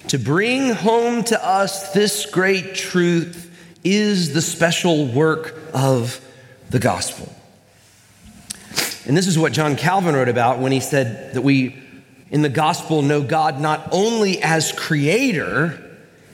To 0.08 0.18
bring 0.18 0.70
home 0.70 1.24
to 1.24 1.44
us 1.44 1.92
this 1.92 2.26
great 2.26 2.74
truth 2.74 3.50
is 3.82 4.32
the 4.34 4.42
special 4.42 5.06
work 5.06 5.58
of 5.72 6.20
the 6.70 6.78
gospel. 6.78 7.34
And 9.06 9.16
this 9.16 9.26
is 9.26 9.38
what 9.38 9.52
John 9.52 9.76
Calvin 9.76 10.14
wrote 10.14 10.28
about 10.28 10.60
when 10.60 10.72
he 10.72 10.80
said 10.80 11.34
that 11.34 11.42
we 11.42 11.82
in 12.30 12.42
the 12.42 12.48
gospel 12.48 13.02
know 13.02 13.22
God 13.22 13.60
not 13.60 13.88
only 13.92 14.42
as 14.42 14.72
creator, 14.72 15.80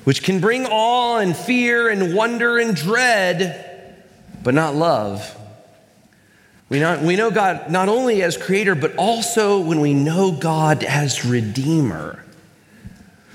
which 0.04 0.22
can 0.22 0.40
bring 0.40 0.66
awe 0.66 1.18
and 1.18 1.36
fear 1.36 1.88
and 1.88 2.14
wonder 2.14 2.58
and 2.58 2.74
dread, 2.74 4.02
but 4.42 4.54
not 4.54 4.74
love. 4.74 5.36
We, 6.70 6.78
not, 6.78 7.02
we 7.02 7.16
know 7.16 7.32
God 7.32 7.68
not 7.68 7.88
only 7.88 8.22
as 8.22 8.36
creator, 8.36 8.76
but 8.76 8.94
also 8.96 9.60
when 9.60 9.80
we 9.80 9.92
know 9.92 10.30
God 10.30 10.84
as 10.84 11.26
redeemer. 11.26 12.24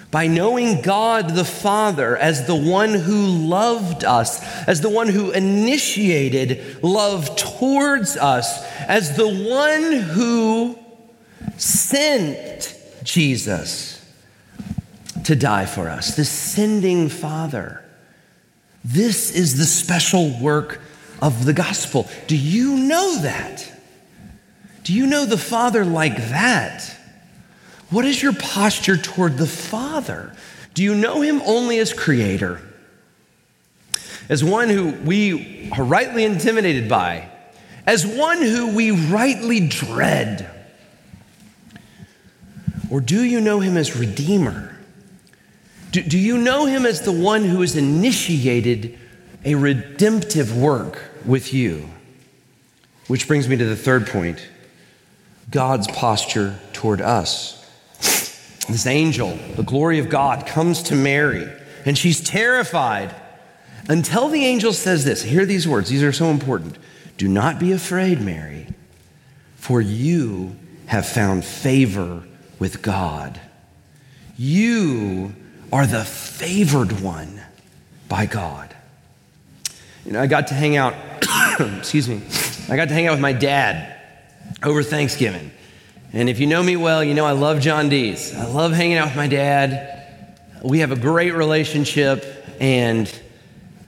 By 0.09 0.27
knowing 0.27 0.81
God 0.81 1.31
the 1.31 1.43
Father 1.43 2.15
as 2.15 2.47
the 2.47 2.55
one 2.55 2.93
who 2.93 3.27
loved 3.27 4.05
us, 4.05 4.41
as 4.65 4.79
the 4.79 4.89
one 4.89 5.09
who 5.09 5.31
initiated 5.31 6.81
love 6.81 7.35
towards 7.35 8.15
us, 8.15 8.63
as 8.83 9.17
the 9.17 9.27
one 9.27 9.91
who 9.91 10.79
sent 11.57 12.73
Jesus 13.03 14.01
to 15.25 15.35
die 15.35 15.65
for 15.65 15.89
us, 15.89 16.15
the 16.15 16.23
sending 16.23 17.09
Father. 17.09 17.83
This 18.85 19.31
is 19.35 19.57
the 19.57 19.65
special 19.65 20.39
work 20.39 20.79
of 21.21 21.45
the 21.45 21.53
gospel. 21.53 22.07
Do 22.27 22.37
you 22.37 22.77
know 22.77 23.19
that? 23.19 23.71
Do 24.83 24.93
you 24.93 25.07
know 25.07 25.25
the 25.25 25.37
Father 25.37 25.83
like 25.83 26.17
that? 26.29 26.95
What 27.89 28.05
is 28.05 28.21
your 28.21 28.33
posture 28.33 28.97
toward 28.97 29.37
the 29.37 29.47
Father? 29.47 30.35
Do 30.73 30.83
you 30.83 30.93
know 30.93 31.21
him 31.21 31.41
only 31.45 31.79
as 31.79 31.93
creator? 31.93 32.61
As 34.27 34.43
one 34.43 34.69
who 34.69 34.91
we 34.91 35.69
are 35.71 35.83
rightly 35.83 36.23
intimidated 36.23 36.89
by, 36.89 37.29
as 37.85 38.05
one 38.05 38.41
who 38.41 38.75
we 38.75 38.91
rightly 38.91 39.67
dread? 39.67 40.49
Or 42.89 43.01
do 43.01 43.23
you 43.23 43.41
know 43.41 43.59
him 43.59 43.77
as 43.77 43.95
redeemer? 43.95 44.75
Do, 45.91 46.03
do 46.03 46.17
you 46.17 46.37
know 46.37 46.65
him 46.65 46.85
as 46.85 47.01
the 47.01 47.11
one 47.11 47.43
who 47.43 47.61
has 47.61 47.75
initiated 47.75 48.99
a 49.45 49.55
redemptive 49.55 50.57
work 50.57 50.99
with 51.25 51.53
you? 51.53 51.89
Which 53.07 53.27
brings 53.27 53.47
me 53.47 53.55
to 53.55 53.65
the 53.65 53.75
third 53.75 54.07
point 54.07 54.47
God's 55.51 55.87
posture 55.87 56.59
toward 56.73 56.99
us. 57.01 57.61
This 58.67 58.87
angel, 58.87 59.37
the 59.55 59.63
glory 59.63 59.99
of 59.99 60.09
God, 60.09 60.47
comes 60.47 60.81
to 60.83 60.95
Mary, 60.95 61.47
and 61.85 61.95
she's 61.95 62.19
terrified 62.19 63.13
until 63.87 64.29
the 64.29 64.43
angel 64.43 64.73
says 64.73 65.05
this. 65.05 65.21
Hear 65.21 65.45
these 65.45 65.67
words, 65.67 65.89
these 65.89 66.01
are 66.01 66.11
so 66.11 66.25
important. 66.25 66.79
Do 67.17 67.27
not 67.27 67.59
be 67.59 67.71
afraid, 67.71 68.21
Mary, 68.21 68.67
for 69.55 69.81
you 69.81 70.55
have 70.87 71.07
found 71.07 71.45
favor 71.45 72.23
with 72.57 72.81
God. 72.81 73.39
You 74.37 75.35
are 75.71 75.85
the 75.85 76.03
favored 76.03 77.01
one 77.01 77.41
by 78.09 78.25
God. 78.25 78.74
You 80.05 80.11
know, 80.11 80.21
I 80.21 80.27
got 80.27 80.47
to 80.47 80.53
hang 80.53 80.77
out, 80.77 80.93
excuse 81.79 82.07
me, 82.07 82.21
I 82.69 82.75
got 82.75 82.89
to 82.89 82.93
hang 82.93 83.07
out 83.07 83.11
with 83.11 83.21
my 83.21 83.33
dad 83.33 83.99
over 84.63 84.83
Thanksgiving. 84.83 85.51
And 86.13 86.29
if 86.29 86.39
you 86.39 86.47
know 86.47 86.61
me 86.61 86.75
well, 86.75 87.03
you 87.03 87.13
know 87.13 87.25
I 87.25 87.31
love 87.31 87.59
John 87.59 87.89
Dees. 87.89 88.33
I 88.35 88.45
love 88.45 88.71
hanging 88.71 88.97
out 88.97 89.07
with 89.07 89.15
my 89.15 89.27
dad. 89.27 90.03
We 90.63 90.79
have 90.79 90.91
a 90.91 90.95
great 90.95 91.33
relationship, 91.33 92.23
and 92.59 93.11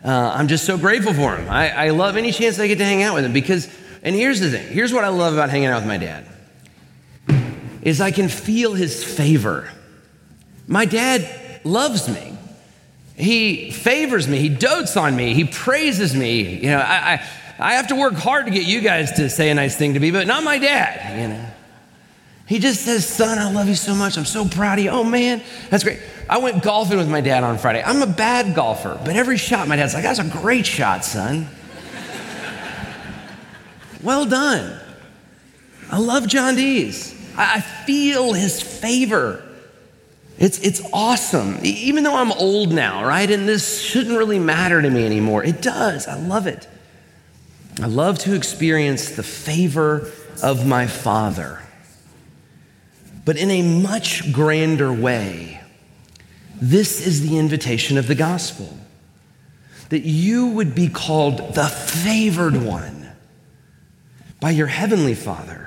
uh, 0.03 0.33
I'm 0.35 0.47
just 0.47 0.65
so 0.65 0.77
grateful 0.77 1.13
for 1.13 1.35
him. 1.35 1.49
I, 1.49 1.69
I 1.69 1.89
love 1.89 2.17
any 2.17 2.31
chance 2.31 2.59
I 2.59 2.67
get 2.67 2.79
to 2.79 2.85
hang 2.85 3.03
out 3.03 3.15
with 3.15 3.23
him 3.23 3.33
because, 3.33 3.69
and 4.03 4.15
here's 4.15 4.39
the 4.39 4.49
thing 4.49 4.67
here's 4.67 4.91
what 4.91 5.03
I 5.03 5.09
love 5.09 5.33
about 5.33 5.49
hanging 5.49 5.67
out 5.67 5.81
with 5.81 5.87
my 5.87 5.97
dad 5.97 6.25
is 7.81 8.01
I 8.01 8.11
can 8.11 8.27
feel 8.27 8.73
his 8.73 9.03
favor. 9.03 9.69
My 10.67 10.85
dad 10.85 11.61
loves 11.63 12.09
me. 12.09 12.36
He 13.17 13.71
favors 13.71 14.27
me. 14.27 14.37
He 14.37 14.49
dotes 14.49 14.95
on 14.95 15.15
me. 15.15 15.33
He 15.33 15.43
praises 15.43 16.15
me. 16.15 16.59
You 16.59 16.69
know, 16.69 16.77
I, 16.77 17.13
I, 17.13 17.27
I 17.57 17.73
have 17.73 17.87
to 17.87 17.95
work 17.95 18.13
hard 18.13 18.45
to 18.45 18.51
get 18.51 18.63
you 18.63 18.79
guys 18.79 19.13
to 19.13 19.29
say 19.29 19.49
a 19.49 19.55
nice 19.55 19.75
thing 19.75 19.95
to 19.95 19.99
me, 19.99 20.11
but 20.11 20.27
not 20.27 20.43
my 20.43 20.59
dad, 20.59 21.19
you 21.19 21.27
know. 21.29 21.45
He 22.45 22.59
just 22.59 22.81
says, 22.81 23.05
Son, 23.05 23.39
I 23.39 23.51
love 23.51 23.67
you 23.67 23.75
so 23.75 23.95
much. 23.95 24.17
I'm 24.17 24.25
so 24.25 24.47
proud 24.47 24.77
of 24.77 24.85
you. 24.85 24.91
Oh, 24.91 25.03
man, 25.03 25.41
that's 25.69 25.83
great. 25.83 25.99
I 26.29 26.37
went 26.37 26.61
golfing 26.61 26.97
with 26.97 27.09
my 27.09 27.21
dad 27.21 27.43
on 27.43 27.57
Friday. 27.57 27.81
I'm 27.83 28.03
a 28.03 28.07
bad 28.07 28.55
golfer, 28.55 28.99
but 29.03 29.15
every 29.15 29.37
shot, 29.37 29.67
my 29.67 29.75
dad's 29.75 29.93
like, 29.95 30.03
That's 30.03 30.19
a 30.19 30.23
great 30.23 30.65
shot, 30.65 31.03
son. 31.03 31.47
well 34.03 34.25
done. 34.25 34.79
I 35.89 35.97
love 35.97 36.27
John 36.27 36.55
Dees. 36.55 37.15
I 37.35 37.61
feel 37.61 38.33
his 38.33 38.61
favor. 38.61 39.43
It's, 40.37 40.59
it's 40.59 40.81
awesome. 40.93 41.59
Even 41.63 42.03
though 42.03 42.15
I'm 42.15 42.31
old 42.31 42.71
now, 42.71 43.05
right? 43.05 43.29
And 43.29 43.47
this 43.47 43.81
shouldn't 43.81 44.17
really 44.17 44.39
matter 44.39 44.81
to 44.81 44.89
me 44.89 45.05
anymore. 45.05 45.43
It 45.43 45.61
does. 45.61 46.07
I 46.07 46.17
love 46.19 46.47
it. 46.47 46.67
I 47.81 47.87
love 47.87 48.19
to 48.19 48.35
experience 48.35 49.09
the 49.09 49.23
favor 49.23 50.11
of 50.43 50.65
my 50.67 50.87
Father 50.87 51.61
but 53.27 53.35
in 53.35 53.51
a 53.51 53.61
much 53.61 54.31
grander 54.31 54.93
way. 54.93 55.59
This 56.61 57.05
is 57.05 57.27
the 57.27 57.37
invitation 57.37 57.97
of 57.97 58.07
the 58.07 58.15
gospel 58.15 58.77
that 59.89 60.03
you 60.03 60.47
would 60.47 60.73
be 60.73 60.87
called 60.87 61.53
the 61.53 61.67
favored 61.67 62.55
one 62.55 63.11
by 64.39 64.51
your 64.51 64.67
heavenly 64.67 65.13
Father. 65.13 65.66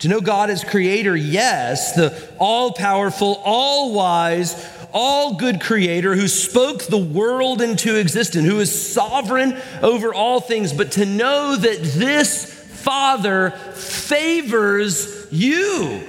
To 0.00 0.08
know 0.08 0.20
God 0.20 0.50
as 0.50 0.62
creator, 0.62 1.16
yes, 1.16 1.94
the 1.94 2.16
all 2.38 2.72
powerful, 2.72 3.40
all 3.44 3.94
wise, 3.94 4.68
all 4.92 5.36
good 5.36 5.60
creator 5.60 6.14
who 6.14 6.28
spoke 6.28 6.84
the 6.84 6.98
world 6.98 7.62
into 7.62 7.98
existence, 7.98 8.46
who 8.46 8.60
is 8.60 8.92
sovereign 8.92 9.60
over 9.82 10.12
all 10.12 10.40
things, 10.40 10.72
but 10.72 10.92
to 10.92 11.06
know 11.06 11.56
that 11.56 11.82
this 11.82 12.54
Father 12.82 13.50
favors 13.50 15.26
you 15.32 16.02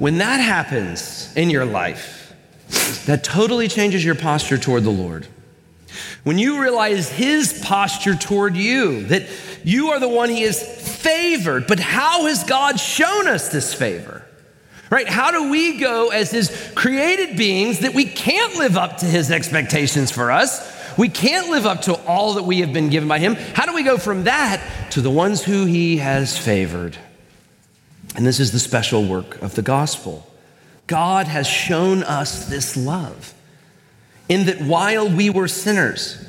when 0.00 0.16
that 0.16 0.40
happens 0.40 1.30
in 1.36 1.50
your 1.50 1.66
life, 1.66 2.34
that 3.04 3.22
totally 3.22 3.68
changes 3.68 4.02
your 4.02 4.14
posture 4.14 4.56
toward 4.56 4.82
the 4.82 4.90
Lord. 4.90 5.26
When 6.24 6.38
you 6.38 6.62
realize 6.62 7.10
his 7.10 7.62
posture 7.62 8.14
toward 8.14 8.56
you, 8.56 9.04
that 9.08 9.24
you 9.62 9.90
are 9.90 10.00
the 10.00 10.08
one 10.08 10.30
he 10.30 10.42
has 10.42 10.79
favored, 11.02 11.66
but 11.66 11.80
how 11.80 12.26
has 12.26 12.44
God 12.44 12.78
shown 12.78 13.26
us 13.26 13.48
this 13.48 13.74
favor? 13.74 14.24
Right? 14.90 15.08
How 15.08 15.30
do 15.30 15.50
we 15.50 15.78
go 15.78 16.08
as 16.08 16.30
his 16.30 16.72
created 16.74 17.36
beings 17.36 17.80
that 17.80 17.94
we 17.94 18.04
can't 18.04 18.56
live 18.56 18.76
up 18.76 18.98
to 18.98 19.06
his 19.06 19.30
expectations 19.30 20.10
for 20.10 20.32
us? 20.32 20.78
We 20.98 21.08
can't 21.08 21.48
live 21.48 21.64
up 21.64 21.82
to 21.82 21.94
all 22.06 22.34
that 22.34 22.42
we 22.42 22.60
have 22.60 22.72
been 22.72 22.90
given 22.90 23.08
by 23.08 23.20
him. 23.20 23.36
How 23.36 23.66
do 23.66 23.74
we 23.74 23.84
go 23.84 23.98
from 23.98 24.24
that 24.24 24.60
to 24.90 25.00
the 25.00 25.10
ones 25.10 25.42
who 25.42 25.64
he 25.64 25.98
has 25.98 26.36
favored? 26.36 26.98
And 28.16 28.26
this 28.26 28.40
is 28.40 28.50
the 28.50 28.58
special 28.58 29.04
work 29.04 29.40
of 29.40 29.54
the 29.54 29.62
gospel. 29.62 30.26
God 30.88 31.28
has 31.28 31.46
shown 31.46 32.02
us 32.02 32.46
this 32.46 32.76
love 32.76 33.32
in 34.28 34.46
that 34.46 34.60
while 34.60 35.08
we 35.08 35.30
were 35.30 35.46
sinners, 35.46 36.20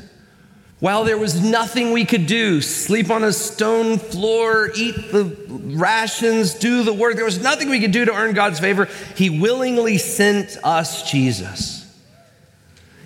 while 0.82 1.04
there 1.04 1.18
was 1.18 1.40
nothing 1.40 1.92
we 1.92 2.06
could 2.06 2.26
do, 2.26 2.60
sleep 2.60 3.12
on 3.12 3.24
a 3.24 3.32
stone 3.32 4.00
floor, 4.00 4.72
eat 4.76 5.12
the 5.12 5.24
rations, 5.78 6.56
do 6.56 6.84
the 6.84 6.92
work, 6.92 7.16
there 7.16 7.24
was 7.24 7.42
nothing 7.42 7.70
we 7.70 7.80
could 7.80 7.92
do 7.92 8.04
to 8.04 8.14
earn 8.14 8.34
God's 8.34 8.60
favor, 8.60 8.90
He 9.16 9.30
willingly 9.30 10.00
sent 10.00 10.58
us 10.64 11.10
Jesus. 11.10 11.78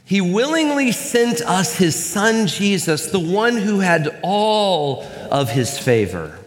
He 0.05 0.21
willingly 0.21 0.93
sent 0.93 1.41
us 1.41 1.75
His 1.75 2.01
Son 2.01 2.47
Jesus, 2.47 3.11
the 3.11 3.19
one 3.19 3.57
who 3.57 3.81
had 3.81 4.21
all 4.23 5.03
of 5.29 5.49
His 5.49 5.77
favor. 5.77 6.39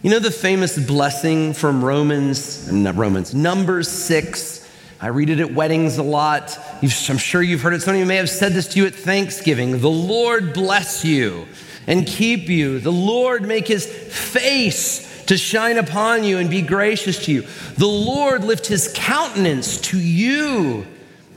You 0.00 0.10
know 0.10 0.18
the 0.18 0.30
famous 0.30 0.78
blessing 0.78 1.52
from 1.52 1.84
Romans, 1.84 2.72
not 2.72 2.96
Romans, 2.96 3.34
Numbers 3.34 3.88
6. 3.88 4.61
I 5.02 5.08
read 5.08 5.30
it 5.30 5.40
at 5.40 5.52
weddings 5.52 5.98
a 5.98 6.02
lot. 6.04 6.56
I'm 6.80 6.88
sure 6.88 7.42
you've 7.42 7.60
heard 7.60 7.74
it. 7.74 7.82
Some 7.82 7.94
of 7.94 8.00
you 8.00 8.06
may 8.06 8.16
have 8.16 8.30
said 8.30 8.52
this 8.52 8.68
to 8.68 8.78
you 8.78 8.86
at 8.86 8.94
Thanksgiving. 8.94 9.80
The 9.80 9.90
Lord 9.90 10.54
bless 10.54 11.04
you 11.04 11.48
and 11.88 12.06
keep 12.06 12.48
you. 12.48 12.78
The 12.78 12.92
Lord 12.92 13.42
make 13.42 13.66
his 13.66 13.84
face 13.84 15.24
to 15.24 15.36
shine 15.36 15.76
upon 15.76 16.22
you 16.22 16.38
and 16.38 16.48
be 16.48 16.62
gracious 16.62 17.24
to 17.24 17.32
you. 17.32 17.42
The 17.76 17.86
Lord 17.86 18.44
lift 18.44 18.68
his 18.68 18.92
countenance 18.94 19.80
to 19.82 19.98
you 19.98 20.86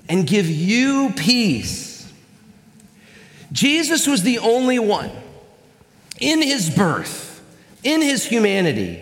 and 0.07 0.27
give 0.27 0.47
you 0.47 1.11
peace. 1.15 2.13
Jesus 3.51 4.05
was 4.05 4.21
the 4.21 4.37
only 4.39 4.77
one 4.77 5.09
in 6.19 6.41
his 6.43 6.69
birth 6.69 7.43
in 7.83 8.01
his 8.01 8.25
humanity 8.25 9.01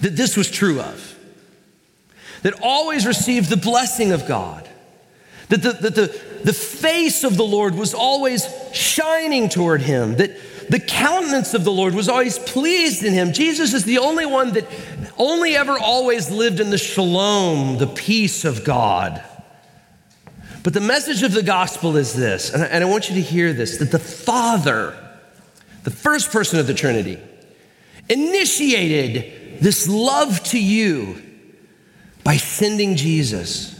that 0.00 0.16
this 0.16 0.36
was 0.36 0.50
true 0.50 0.80
of. 0.80 1.09
That 2.42 2.54
always 2.62 3.06
received 3.06 3.50
the 3.50 3.56
blessing 3.56 4.12
of 4.12 4.26
God. 4.26 4.68
That 5.48 5.62
the, 5.62 5.72
that 5.72 5.94
the, 5.94 6.20
the 6.44 6.52
face 6.52 7.24
of 7.24 7.36
the 7.36 7.44
Lord 7.44 7.74
was 7.74 7.92
always 7.92 8.46
shining 8.72 9.48
toward 9.48 9.82
him. 9.82 10.16
That 10.16 10.36
the 10.70 10.80
countenance 10.80 11.52
of 11.52 11.64
the 11.64 11.72
Lord 11.72 11.94
was 11.94 12.08
always 12.08 12.38
pleased 12.38 13.02
in 13.02 13.12
him. 13.12 13.32
Jesus 13.32 13.74
is 13.74 13.84
the 13.84 13.98
only 13.98 14.24
one 14.24 14.52
that 14.52 14.66
only 15.18 15.56
ever 15.56 15.76
always 15.76 16.30
lived 16.30 16.60
in 16.60 16.70
the 16.70 16.78
shalom, 16.78 17.78
the 17.78 17.88
peace 17.88 18.44
of 18.44 18.64
God. 18.64 19.22
But 20.62 20.74
the 20.74 20.80
message 20.80 21.22
of 21.22 21.32
the 21.32 21.42
gospel 21.42 21.96
is 21.96 22.14
this, 22.14 22.52
and 22.54 22.84
I 22.84 22.86
want 22.86 23.08
you 23.08 23.16
to 23.16 23.20
hear 23.20 23.52
this 23.52 23.78
that 23.78 23.90
the 23.90 23.98
Father, 23.98 24.96
the 25.82 25.90
first 25.90 26.30
person 26.30 26.60
of 26.60 26.66
the 26.66 26.74
Trinity, 26.74 27.18
initiated 28.08 29.60
this 29.60 29.88
love 29.88 30.42
to 30.44 30.62
you 30.62 31.20
by 32.30 32.36
sending 32.36 32.94
Jesus. 32.94 33.74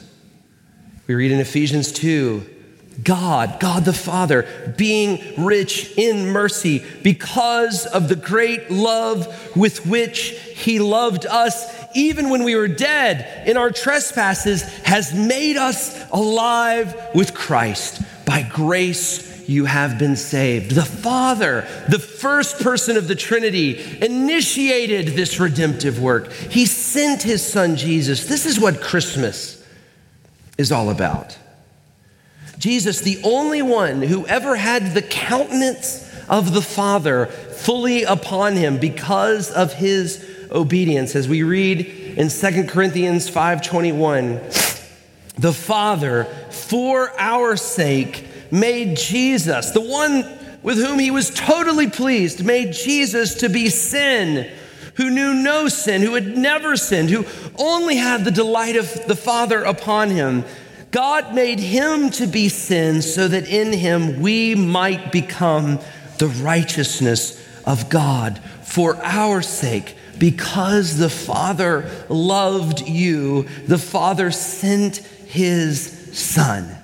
We 1.07 1.15
read 1.15 1.31
in 1.31 1.39
Ephesians 1.39 1.93
2 1.93 2.45
God, 3.05 3.61
God 3.61 3.85
the 3.85 3.93
Father, 3.93 4.75
being 4.77 5.45
rich 5.45 5.97
in 5.97 6.33
mercy 6.33 6.85
because 7.05 7.87
of 7.87 8.09
the 8.09 8.17
great 8.17 8.69
love 8.69 9.57
with 9.57 9.87
which 9.87 10.31
He 10.57 10.81
loved 10.81 11.27
us, 11.27 11.73
even 11.95 12.29
when 12.29 12.43
we 12.43 12.57
were 12.57 12.67
dead 12.67 13.47
in 13.47 13.57
our 13.57 13.71
trespasses, 13.71 14.63
has 14.83 15.15
made 15.15 15.57
us 15.57 16.11
alive 16.11 17.01
with 17.15 17.33
Christ. 17.35 18.03
By 18.27 18.43
grace, 18.43 19.30
you 19.47 19.65
have 19.65 19.99
been 19.99 20.17
saved. 20.17 20.73
The 20.73 20.85
Father, 20.85 21.67
the 21.89 21.99
first 21.99 22.61
person 22.61 22.97
of 22.97 23.09
the 23.09 23.15
Trinity, 23.15 23.81
initiated 24.01 25.09
this 25.09 25.41
redemptive 25.41 26.01
work. 26.01 26.33
He 26.33 26.67
sent 26.67 27.23
his 27.23 27.47
son 27.47 27.77
Jesus. 27.77 28.27
This 28.27 28.47
is 28.47 28.61
what 28.61 28.81
Christmas 28.81 29.65
is 30.59 30.71
all 30.71 30.91
about. 30.91 31.39
Jesus, 32.59 33.01
the 33.01 33.21
only 33.25 33.63
one 33.63 34.03
who 34.03 34.27
ever 34.27 34.57
had 34.57 34.93
the 34.93 35.03
countenance 35.03 36.07
of 36.29 36.53
the 36.53 36.63
Father 36.63 37.27
fully 37.27 38.05
upon 38.05 38.57
him 38.57 38.79
because 38.79 39.51
of 39.51 39.73
his 39.73 40.25
obedience. 40.53 41.17
As 41.17 41.27
we 41.27 41.43
read 41.43 41.81
in 42.17 42.29
2 42.29 42.69
Corinthians 42.69 43.29
5:21, 43.29 44.41
the 45.39 45.53
Father, 45.53 46.27
for 46.51 47.13
our 47.19 47.57
sake, 47.57 48.25
made 48.51 48.97
Jesus, 48.97 49.71
the 49.71 49.81
one 49.81 50.25
with 50.63 50.79
whom 50.79 50.99
he 50.99 51.11
was 51.11 51.31
totally 51.31 51.89
pleased, 51.89 52.45
made 52.45 52.73
Jesus 52.73 53.37
to 53.37 53.49
be 53.49 53.69
sin, 53.69 54.51
who 54.95 55.11
knew 55.11 55.35
no 55.35 55.69
sin, 55.69 56.03
who 56.03 56.15
had 56.15 56.37
never 56.37 56.77
sinned, 56.77 57.11
who 57.11 57.25
only 57.59 57.97
had 57.97 58.25
the 58.25 58.31
delight 58.31 58.77
of 58.77 59.07
the 59.07 59.17
Father 59.17 59.63
upon 59.63 60.11
him. 60.11 60.45
God 60.91 61.35
made 61.35 61.61
him 61.61 62.11
to 62.11 62.27
be 62.27 62.49
sin 62.49 63.01
so 63.01 63.29
that 63.29 63.49
in 63.49 63.73
him 63.73 64.21
we 64.21 64.55
might 64.55 65.13
become 65.13 65.79
the 66.19 66.27
righteousness 66.27 67.41
of 67.65 67.89
God 67.89 68.39
for 68.63 68.97
our 69.03 69.41
sake. 69.41 69.97
Because 70.19 70.99
the 70.99 71.09
Father 71.09 71.91
loved 72.09 72.87
you, 72.87 73.45
the 73.67 73.79
Father 73.79 74.31
sent 74.31 74.97
his 74.97 76.11
Son. 76.13 76.77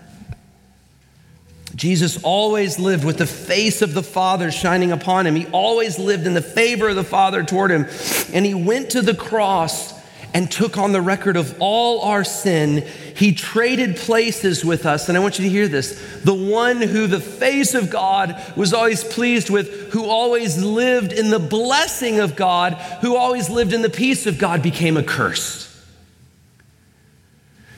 Jesus 1.76 2.22
always 2.22 2.78
lived 2.78 3.04
with 3.04 3.18
the 3.18 3.26
face 3.26 3.82
of 3.82 3.92
the 3.92 4.02
Father 4.02 4.50
shining 4.50 4.92
upon 4.92 5.26
him. 5.26 5.36
He 5.36 5.46
always 5.48 5.98
lived 5.98 6.26
in 6.26 6.32
the 6.32 6.42
favor 6.42 6.88
of 6.88 6.96
the 6.96 7.04
Father 7.04 7.42
toward 7.42 7.70
him. 7.70 7.86
And 8.32 8.46
he 8.46 8.54
went 8.54 8.90
to 8.90 9.02
the 9.02 9.14
cross 9.14 9.94
and 10.32 10.50
took 10.50 10.78
on 10.78 10.92
the 10.92 11.02
record 11.02 11.36
of 11.36 11.54
all 11.60 12.00
our 12.00 12.24
sin. 12.24 12.86
He 13.14 13.34
traded 13.34 13.96
places 13.96 14.64
with 14.64 14.86
us. 14.86 15.08
And 15.08 15.18
I 15.18 15.20
want 15.20 15.38
you 15.38 15.44
to 15.44 15.50
hear 15.50 15.68
this 15.68 16.20
the 16.24 16.34
one 16.34 16.80
who 16.80 17.06
the 17.06 17.20
face 17.20 17.74
of 17.74 17.90
God 17.90 18.42
was 18.56 18.72
always 18.72 19.04
pleased 19.04 19.50
with, 19.50 19.92
who 19.92 20.06
always 20.06 20.62
lived 20.62 21.12
in 21.12 21.28
the 21.28 21.38
blessing 21.38 22.20
of 22.20 22.36
God, 22.36 22.74
who 23.02 23.16
always 23.16 23.50
lived 23.50 23.74
in 23.74 23.82
the 23.82 23.90
peace 23.90 24.26
of 24.26 24.38
God, 24.38 24.62
became 24.62 24.96
accursed, 24.96 25.68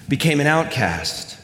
became 0.08 0.38
an 0.38 0.46
outcast 0.46 1.37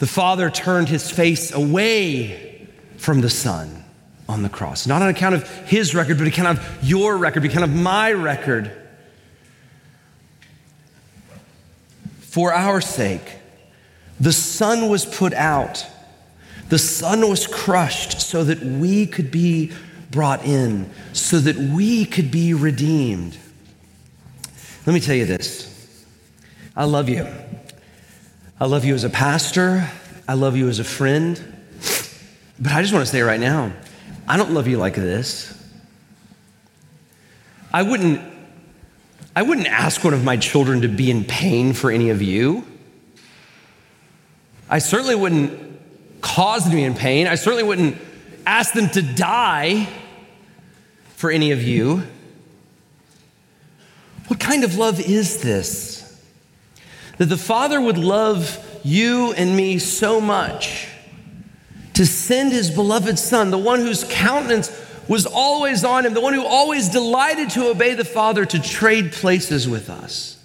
the 0.00 0.06
Father 0.06 0.48
turned 0.50 0.88
his 0.88 1.10
face 1.10 1.52
away 1.52 2.66
from 2.96 3.20
the 3.20 3.28
Son 3.28 3.84
on 4.28 4.42
the 4.42 4.48
cross. 4.48 4.86
Not 4.86 5.02
on 5.02 5.08
account 5.08 5.34
of 5.34 5.48
his 5.66 5.94
record, 5.94 6.16
but 6.16 6.26
account 6.26 6.58
of 6.58 6.78
your 6.82 7.18
record, 7.18 7.44
account 7.44 7.64
of 7.64 7.74
my 7.74 8.10
record. 8.10 8.72
For 12.20 12.50
our 12.50 12.80
sake, 12.80 13.36
the 14.18 14.32
Son 14.32 14.88
was 14.88 15.04
put 15.04 15.34
out, 15.34 15.86
the 16.70 16.78
Son 16.78 17.28
was 17.28 17.46
crushed 17.46 18.22
so 18.22 18.42
that 18.44 18.60
we 18.62 19.06
could 19.06 19.30
be 19.30 19.70
brought 20.10 20.46
in, 20.46 20.90
so 21.12 21.38
that 21.40 21.56
we 21.56 22.06
could 22.06 22.30
be 22.30 22.54
redeemed. 22.54 23.36
Let 24.86 24.94
me 24.94 25.00
tell 25.00 25.14
you 25.14 25.26
this 25.26 26.06
I 26.74 26.84
love 26.84 27.10
you. 27.10 27.26
I 28.60 28.66
love 28.66 28.84
you 28.84 28.94
as 28.94 29.04
a 29.04 29.10
pastor. 29.10 29.88
I 30.28 30.34
love 30.34 30.54
you 30.54 30.68
as 30.68 30.80
a 30.80 30.84
friend. 30.84 31.42
But 32.58 32.72
I 32.72 32.82
just 32.82 32.92
want 32.92 33.06
to 33.06 33.10
say 33.10 33.22
right 33.22 33.40
now, 33.40 33.72
I 34.28 34.36
don't 34.36 34.52
love 34.52 34.68
you 34.68 34.76
like 34.76 34.94
this. 34.94 35.56
I 37.72 37.82
wouldn't 37.82 38.20
I 39.34 39.42
wouldn't 39.42 39.68
ask 39.68 40.04
one 40.04 40.12
of 40.12 40.24
my 40.24 40.36
children 40.36 40.82
to 40.82 40.88
be 40.88 41.10
in 41.10 41.24
pain 41.24 41.72
for 41.72 41.90
any 41.90 42.10
of 42.10 42.20
you. 42.20 42.66
I 44.68 44.80
certainly 44.80 45.14
wouldn't 45.14 45.80
cause 46.20 46.64
them 46.64 46.72
to 46.72 46.76
be 46.76 46.84
in 46.84 46.94
pain. 46.94 47.28
I 47.28 47.36
certainly 47.36 47.62
wouldn't 47.62 47.96
ask 48.44 48.74
them 48.74 48.90
to 48.90 49.00
die 49.00 49.88
for 51.16 51.30
any 51.30 51.52
of 51.52 51.62
you. 51.62 52.02
What 54.26 54.38
kind 54.38 54.64
of 54.64 54.76
love 54.76 55.00
is 55.00 55.40
this? 55.40 55.99
That 57.20 57.26
the 57.26 57.36
Father 57.36 57.78
would 57.78 57.98
love 57.98 58.80
you 58.82 59.34
and 59.34 59.54
me 59.54 59.78
so 59.78 60.22
much 60.22 60.88
to 61.92 62.06
send 62.06 62.50
his 62.50 62.70
beloved 62.70 63.18
Son, 63.18 63.50
the 63.50 63.58
one 63.58 63.80
whose 63.80 64.04
countenance 64.04 64.72
was 65.06 65.26
always 65.26 65.84
on 65.84 66.06
him, 66.06 66.14
the 66.14 66.20
one 66.22 66.32
who 66.32 66.46
always 66.46 66.88
delighted 66.88 67.50
to 67.50 67.68
obey 67.68 67.92
the 67.92 68.06
Father, 68.06 68.46
to 68.46 68.58
trade 68.58 69.12
places 69.12 69.68
with 69.68 69.90
us. 69.90 70.42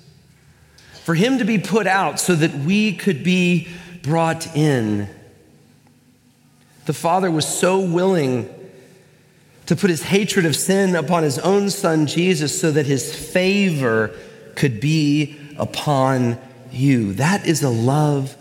For 1.05 1.15
him 1.15 1.37
to 1.37 1.45
be 1.45 1.59
put 1.59 1.87
out 1.87 2.19
so 2.19 2.35
that 2.35 2.53
we 2.53 2.91
could 2.91 3.23
be 3.23 3.69
brought 4.03 4.53
in. 4.53 5.07
The 6.87 6.93
Father 6.93 7.31
was 7.31 7.47
so 7.47 7.79
willing 7.79 8.53
to 9.67 9.77
put 9.77 9.89
his 9.89 10.03
hatred 10.03 10.45
of 10.45 10.57
sin 10.57 10.93
upon 10.97 11.23
his 11.23 11.39
own 11.39 11.69
Son, 11.69 12.05
Jesus, 12.05 12.59
so 12.59 12.69
that 12.69 12.85
his 12.85 13.15
favor 13.15 14.11
could 14.57 14.81
be 14.81 15.37
upon 15.57 16.37
you. 16.75 17.13
That 17.13 17.45
is 17.45 17.63
a 17.63 17.69
love 17.69 18.35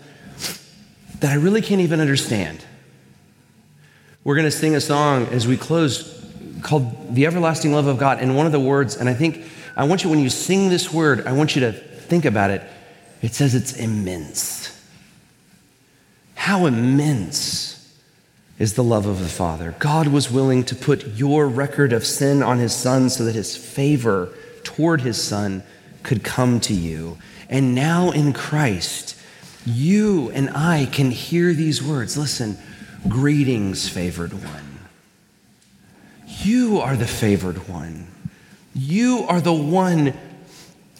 that 1.19 1.31
I 1.31 1.35
really 1.35 1.61
can't 1.61 1.81
even 1.81 2.01
understand. 2.01 2.63
We're 4.23 4.35
going 4.35 4.45
to 4.45 4.51
sing 4.51 4.75
a 4.75 4.81
song 4.81 5.27
as 5.27 5.47
we 5.47 5.57
close 5.57 6.11
called 6.61 7.13
The 7.15 7.25
Everlasting 7.25 7.73
Love 7.73 7.87
of 7.87 7.97
God. 7.97 8.19
And 8.19 8.35
one 8.35 8.45
of 8.45 8.51
the 8.51 8.59
words, 8.59 8.95
and 8.97 9.07
I 9.07 9.13
think 9.13 9.45
I 9.75 9.83
want 9.83 10.03
you, 10.03 10.09
when 10.09 10.19
you 10.19 10.29
sing 10.29 10.69
this 10.69 10.91
word, 10.91 11.27
I 11.27 11.33
want 11.33 11.55
you 11.55 11.61
to 11.61 11.71
think 11.71 12.25
about 12.25 12.49
it. 12.49 12.61
It 13.21 13.33
says 13.33 13.55
it's 13.55 13.73
immense. 13.73 14.71
How 16.35 16.65
immense 16.65 17.71
is 18.57 18.75
the 18.75 18.83
love 18.83 19.05
of 19.05 19.19
the 19.19 19.27
Father? 19.27 19.75
God 19.79 20.07
was 20.07 20.31
willing 20.31 20.63
to 20.65 20.75
put 20.75 21.07
your 21.07 21.47
record 21.47 21.91
of 21.93 22.05
sin 22.05 22.41
on 22.41 22.57
his 22.59 22.73
Son 22.73 23.09
so 23.09 23.25
that 23.25 23.35
his 23.35 23.55
favor 23.57 24.33
toward 24.63 25.01
his 25.01 25.21
Son 25.21 25.63
could 26.03 26.23
come 26.23 26.59
to 26.61 26.73
you. 26.73 27.17
And 27.49 27.75
now 27.75 28.11
in 28.11 28.33
Christ, 28.33 29.17
you 29.65 30.29
and 30.31 30.49
I 30.51 30.87
can 30.91 31.11
hear 31.11 31.53
these 31.53 31.81
words. 31.81 32.17
Listen, 32.17 32.57
greetings, 33.07 33.87
favored 33.89 34.33
one. 34.33 34.79
You 36.43 36.79
are 36.79 36.95
the 36.95 37.07
favored 37.07 37.67
one. 37.67 38.07
You 38.73 39.25
are 39.27 39.41
the 39.41 39.53
one 39.53 40.13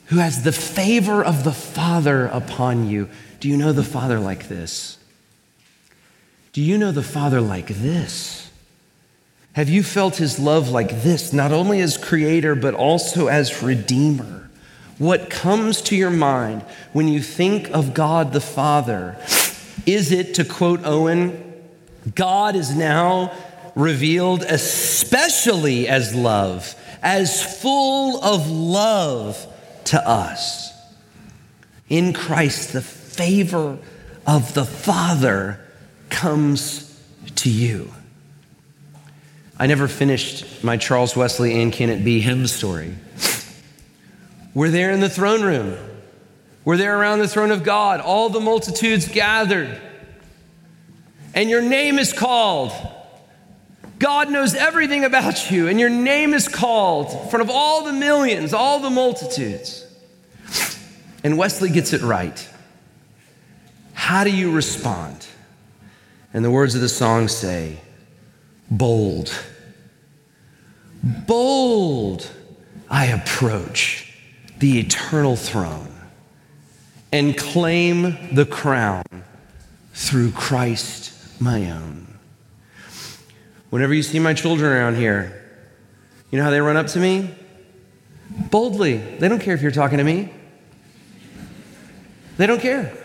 who 0.05 0.17
has 0.17 0.43
the 0.43 0.51
favor 0.51 1.23
of 1.23 1.43
the 1.43 1.51
Father 1.51 2.27
upon 2.27 2.87
you. 2.87 3.09
Do 3.39 3.49
you 3.49 3.57
know 3.57 3.73
the 3.73 3.83
Father 3.83 4.19
like 4.19 4.47
this? 4.47 4.97
Do 6.53 6.61
you 6.61 6.77
know 6.77 6.91
the 6.91 7.03
Father 7.03 7.41
like 7.41 7.67
this? 7.67 8.49
Have 9.53 9.69
you 9.69 9.83
felt 9.83 10.17
his 10.17 10.39
love 10.39 10.69
like 10.69 11.01
this, 11.01 11.31
not 11.33 11.51
only 11.51 11.81
as 11.81 11.97
creator, 11.97 12.55
but 12.55 12.73
also 12.73 13.27
as 13.27 13.63
redeemer? 13.63 14.44
What 14.97 15.29
comes 15.29 15.81
to 15.83 15.95
your 15.95 16.09
mind 16.09 16.61
when 16.93 17.07
you 17.07 17.21
think 17.21 17.69
of 17.71 17.93
God 17.93 18.31
the 18.31 18.41
Father? 18.41 19.17
Is 19.85 20.11
it, 20.11 20.35
to 20.35 20.45
quote 20.45 20.85
Owen, 20.85 21.63
God 22.15 22.55
is 22.55 22.75
now 22.75 23.33
revealed 23.75 24.43
especially 24.43 25.87
as 25.87 26.15
love, 26.15 26.75
as 27.03 27.61
full 27.61 28.23
of 28.23 28.49
love 28.49 29.45
to 29.85 30.07
us? 30.07 30.71
In 31.89 32.13
Christ, 32.13 32.71
the 32.71 32.81
favor 32.81 33.77
of 34.25 34.53
the 34.53 34.65
Father 34.65 35.59
comes 36.09 36.99
to 37.35 37.49
you. 37.49 37.91
I 39.59 39.67
never 39.67 39.87
finished 39.89 40.63
my 40.63 40.77
Charles 40.77 41.15
Wesley 41.15 41.61
and 41.61 41.71
Can 41.71 41.89
It 41.89 42.03
Be 42.03 42.21
hymn 42.21 42.47
story. 42.47 42.95
We're 44.55 44.71
there 44.71 44.91
in 44.91 45.01
the 45.01 45.09
throne 45.09 45.43
room. 45.43 45.77
We're 46.63 46.77
there 46.77 46.97
around 46.97 47.19
the 47.19 47.27
throne 47.27 47.51
of 47.51 47.63
God, 47.63 47.99
all 47.99 48.29
the 48.29 48.39
multitudes 48.39 49.07
gathered. 49.07 49.79
And 51.35 51.49
your 51.49 51.61
name 51.61 51.99
is 51.99 52.13
called. 52.13 52.71
God 53.99 54.31
knows 54.31 54.55
everything 54.55 55.03
about 55.03 55.51
you, 55.51 55.67
and 55.67 55.79
your 55.79 55.89
name 55.89 56.33
is 56.33 56.47
called 56.47 57.11
in 57.11 57.29
front 57.29 57.41
of 57.41 57.49
all 57.49 57.83
the 57.83 57.93
millions, 57.93 58.53
all 58.53 58.79
the 58.79 58.89
multitudes. 58.89 59.85
And 61.23 61.37
Wesley 61.37 61.69
gets 61.69 61.91
it 61.91 62.01
right. 62.01 62.49
How 63.93 64.23
do 64.23 64.31
you 64.31 64.51
respond? 64.51 65.27
And 66.33 66.43
the 66.43 66.51
words 66.51 66.75
of 66.75 66.81
the 66.81 66.89
song 66.89 67.27
say, 67.27 67.79
bold. 68.71 69.33
Bold, 71.03 72.29
I 72.89 73.07
approach 73.07 74.04
the 74.59 74.79
eternal 74.79 75.35
throne 75.35 75.93
and 77.11 77.37
claim 77.37 78.33
the 78.33 78.45
crown 78.45 79.03
through 79.93 80.31
Christ 80.31 81.13
my 81.41 81.71
own. 81.71 82.07
Whenever 83.69 83.93
you 83.93 84.03
see 84.03 84.19
my 84.19 84.33
children 84.33 84.71
around 84.71 84.95
here, 84.95 85.41
you 86.31 86.37
know 86.37 86.43
how 86.43 86.51
they 86.51 86.61
run 86.61 86.77
up 86.77 86.87
to 86.87 86.99
me? 86.99 87.29
Boldly. 88.49 88.97
They 88.97 89.27
don't 89.27 89.39
care 89.39 89.53
if 89.53 89.61
you're 89.61 89.71
talking 89.71 89.97
to 89.97 90.03
me. 90.03 90.33
They 92.37 92.47
don't 92.47 92.61
care. 92.61 92.97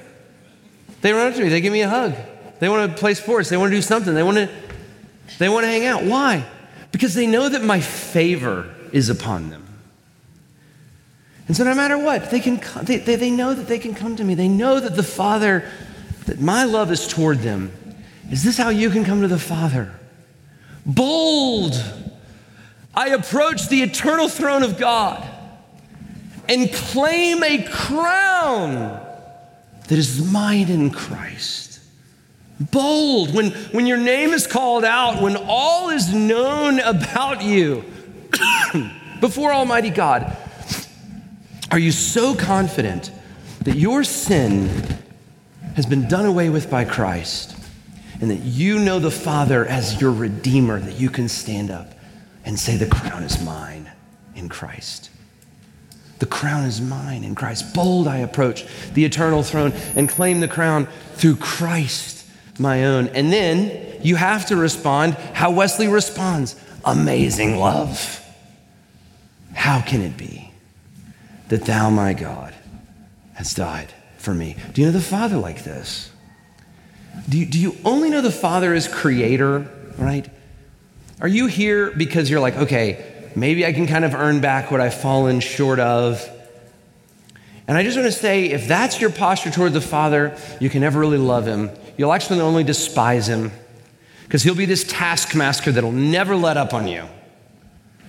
They 1.00 1.12
run 1.12 1.28
up 1.28 1.34
to 1.34 1.42
me, 1.42 1.48
they 1.48 1.60
give 1.60 1.72
me 1.72 1.82
a 1.82 1.88
hug. 1.88 2.14
They 2.58 2.68
want 2.68 2.90
to 2.90 2.98
play 2.98 3.14
sports, 3.14 3.48
they 3.48 3.56
want 3.56 3.70
to 3.70 3.76
do 3.76 3.82
something, 3.82 4.14
they 4.14 4.22
want 4.22 4.36
to 4.36 4.48
they 5.38 5.48
want 5.48 5.64
to 5.64 5.68
hang 5.68 5.86
out. 5.86 6.04
Why? 6.04 6.44
Because 6.92 7.14
they 7.14 7.26
know 7.26 7.48
that 7.48 7.62
my 7.62 7.80
favor 7.80 8.74
is 8.92 9.08
upon 9.08 9.50
them. 9.50 9.69
And 11.50 11.56
so 11.56 11.64
no 11.64 11.74
matter 11.74 11.98
what, 11.98 12.30
they 12.30 12.38
can 12.38 12.60
they, 12.84 12.98
they, 12.98 13.16
they 13.16 13.30
know 13.32 13.54
that 13.54 13.66
they 13.66 13.80
can 13.80 13.92
come 13.92 14.14
to 14.14 14.22
me. 14.22 14.36
They 14.36 14.46
know 14.46 14.78
that 14.78 14.94
the 14.94 15.02
Father, 15.02 15.68
that 16.26 16.38
my 16.38 16.62
love 16.62 16.92
is 16.92 17.08
toward 17.08 17.40
them. 17.40 17.72
Is 18.30 18.44
this 18.44 18.56
how 18.56 18.68
you 18.68 18.88
can 18.88 19.04
come 19.04 19.22
to 19.22 19.26
the 19.26 19.36
Father? 19.36 19.92
Bold. 20.86 21.74
I 22.94 23.08
approach 23.08 23.68
the 23.68 23.82
eternal 23.82 24.28
throne 24.28 24.62
of 24.62 24.78
God 24.78 25.28
and 26.48 26.72
claim 26.72 27.42
a 27.42 27.64
crown 27.64 29.04
that 29.88 29.98
is 29.98 30.30
mine 30.30 30.68
in 30.68 30.90
Christ. 30.90 31.80
Bold, 32.60 33.34
when, 33.34 33.50
when 33.72 33.88
your 33.88 33.98
name 33.98 34.30
is 34.30 34.46
called 34.46 34.84
out, 34.84 35.20
when 35.20 35.36
all 35.36 35.90
is 35.90 36.14
known 36.14 36.78
about 36.78 37.42
you 37.42 37.84
before 39.20 39.52
Almighty 39.52 39.90
God, 39.90 40.36
are 41.70 41.78
you 41.78 41.92
so 41.92 42.34
confident 42.34 43.12
that 43.62 43.76
your 43.76 44.02
sin 44.02 44.68
has 45.76 45.86
been 45.86 46.08
done 46.08 46.26
away 46.26 46.50
with 46.50 46.68
by 46.68 46.84
Christ 46.84 47.56
and 48.20 48.30
that 48.30 48.40
you 48.40 48.78
know 48.78 48.98
the 48.98 49.10
Father 49.10 49.64
as 49.64 50.00
your 50.00 50.12
Redeemer, 50.12 50.80
that 50.80 50.98
you 50.98 51.08
can 51.10 51.28
stand 51.28 51.70
up 51.70 51.92
and 52.44 52.58
say, 52.58 52.76
The 52.76 52.86
crown 52.86 53.22
is 53.22 53.42
mine 53.44 53.90
in 54.34 54.48
Christ? 54.48 55.10
The 56.18 56.26
crown 56.26 56.64
is 56.64 56.80
mine 56.80 57.24
in 57.24 57.34
Christ. 57.34 57.72
Bold 57.72 58.06
I 58.06 58.18
approach 58.18 58.66
the 58.92 59.04
eternal 59.04 59.42
throne 59.42 59.72
and 59.94 60.08
claim 60.08 60.40
the 60.40 60.48
crown 60.48 60.86
through 61.14 61.36
Christ, 61.36 62.26
my 62.58 62.84
own. 62.84 63.08
And 63.08 63.32
then 63.32 64.00
you 64.02 64.16
have 64.16 64.46
to 64.46 64.56
respond 64.56 65.14
how 65.14 65.50
Wesley 65.50 65.88
responds 65.88 66.56
amazing 66.84 67.56
love. 67.56 68.22
How 69.54 69.80
can 69.80 70.02
it 70.02 70.16
be 70.16 70.49
that 71.50 71.64
thou, 71.66 71.90
my 71.90 72.14
God, 72.14 72.54
has 73.34 73.54
died 73.54 73.92
for 74.18 74.34
me? 74.34 74.56
Do 74.72 74.80
you 74.80 74.86
know 74.86 74.92
the 74.92 75.00
Father 75.00 75.36
like 75.36 75.62
this? 75.62 76.10
Do 77.28 77.38
you, 77.38 77.46
do 77.46 77.60
you 77.60 77.76
only 77.84 78.08
know 78.08 78.22
the 78.22 78.30
Father 78.30 78.72
as 78.72 78.88
creator, 78.88 79.70
right? 79.98 80.28
Are 81.20 81.28
you 81.28 81.46
here 81.46 81.90
because 81.90 82.30
you're 82.30 82.40
like, 82.40 82.56
okay, 82.56 83.28
maybe 83.36 83.66
I 83.66 83.72
can 83.72 83.86
kind 83.86 84.04
of 84.04 84.14
earn 84.14 84.40
back 84.40 84.70
what 84.70 84.80
I've 84.80 84.94
fallen 84.94 85.40
short 85.40 85.80
of. 85.80 86.26
And 87.68 87.76
I 87.76 87.82
just 87.82 87.96
want 87.96 88.06
to 88.06 88.18
say 88.18 88.46
if 88.46 88.66
that's 88.66 89.00
your 89.00 89.10
posture 89.10 89.50
toward 89.50 89.72
the 89.72 89.80
Father, 89.80 90.36
you 90.60 90.70
can 90.70 90.80
never 90.80 90.98
really 90.98 91.18
love 91.18 91.46
Him. 91.46 91.70
You'll 91.96 92.12
actually 92.12 92.40
only 92.40 92.64
despise 92.64 93.28
Him 93.28 93.52
because 94.24 94.42
He'll 94.42 94.54
be 94.54 94.66
this 94.66 94.84
taskmaster 94.84 95.72
that'll 95.72 95.92
never 95.92 96.36
let 96.36 96.56
up 96.56 96.74
on 96.74 96.88
you. 96.88 97.04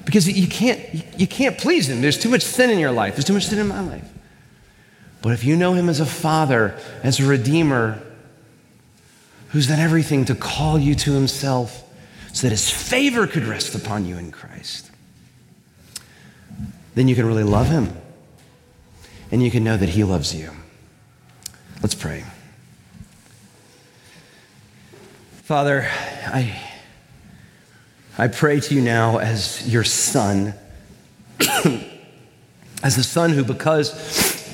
Because 0.05 0.27
you 0.27 0.47
can't, 0.47 0.79
you 1.19 1.27
can't 1.27 1.57
please 1.57 1.89
Him. 1.89 2.01
There's 2.01 2.17
too 2.17 2.29
much 2.29 2.41
sin 2.41 2.69
in 2.69 2.79
your 2.79 2.91
life, 2.91 3.15
there's 3.15 3.25
too 3.25 3.33
much 3.33 3.47
sin 3.47 3.59
in 3.59 3.67
my 3.67 3.81
life. 3.81 4.07
But 5.21 5.33
if 5.33 5.43
you 5.43 5.55
know 5.55 5.73
Him 5.73 5.89
as 5.89 5.99
a 5.99 6.05
Father, 6.05 6.77
as 7.03 7.19
a 7.19 7.25
Redeemer, 7.25 8.01
who's 9.49 9.67
done 9.67 9.79
everything 9.79 10.25
to 10.25 10.35
call 10.35 10.79
you 10.79 10.95
to 10.95 11.13
Himself 11.13 11.83
so 12.33 12.47
that 12.47 12.51
His 12.51 12.69
favor 12.69 13.27
could 13.27 13.43
rest 13.43 13.75
upon 13.75 14.05
you 14.05 14.17
in 14.17 14.31
Christ 14.31 14.91
then 16.95 17.07
you 17.07 17.15
can 17.15 17.25
really 17.25 17.43
love 17.43 17.67
him. 17.67 17.95
And 19.31 19.41
you 19.41 19.49
can 19.49 19.63
know 19.63 19.77
that 19.77 19.89
he 19.89 20.03
loves 20.03 20.35
you. 20.35 20.51
Let's 21.81 21.95
pray. 21.95 22.25
Father, 25.43 25.87
I, 26.27 26.61
I 28.17 28.27
pray 28.27 28.59
to 28.59 28.75
you 28.75 28.81
now 28.81 29.17
as 29.17 29.67
your 29.71 29.83
son, 29.83 30.53
as 32.83 32.95
the 32.95 33.03
son 33.03 33.31
who, 33.31 33.43
because 33.43 33.91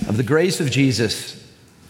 of 0.07 0.17
the 0.17 0.23
grace 0.23 0.59
of 0.59 0.71
Jesus, 0.71 1.33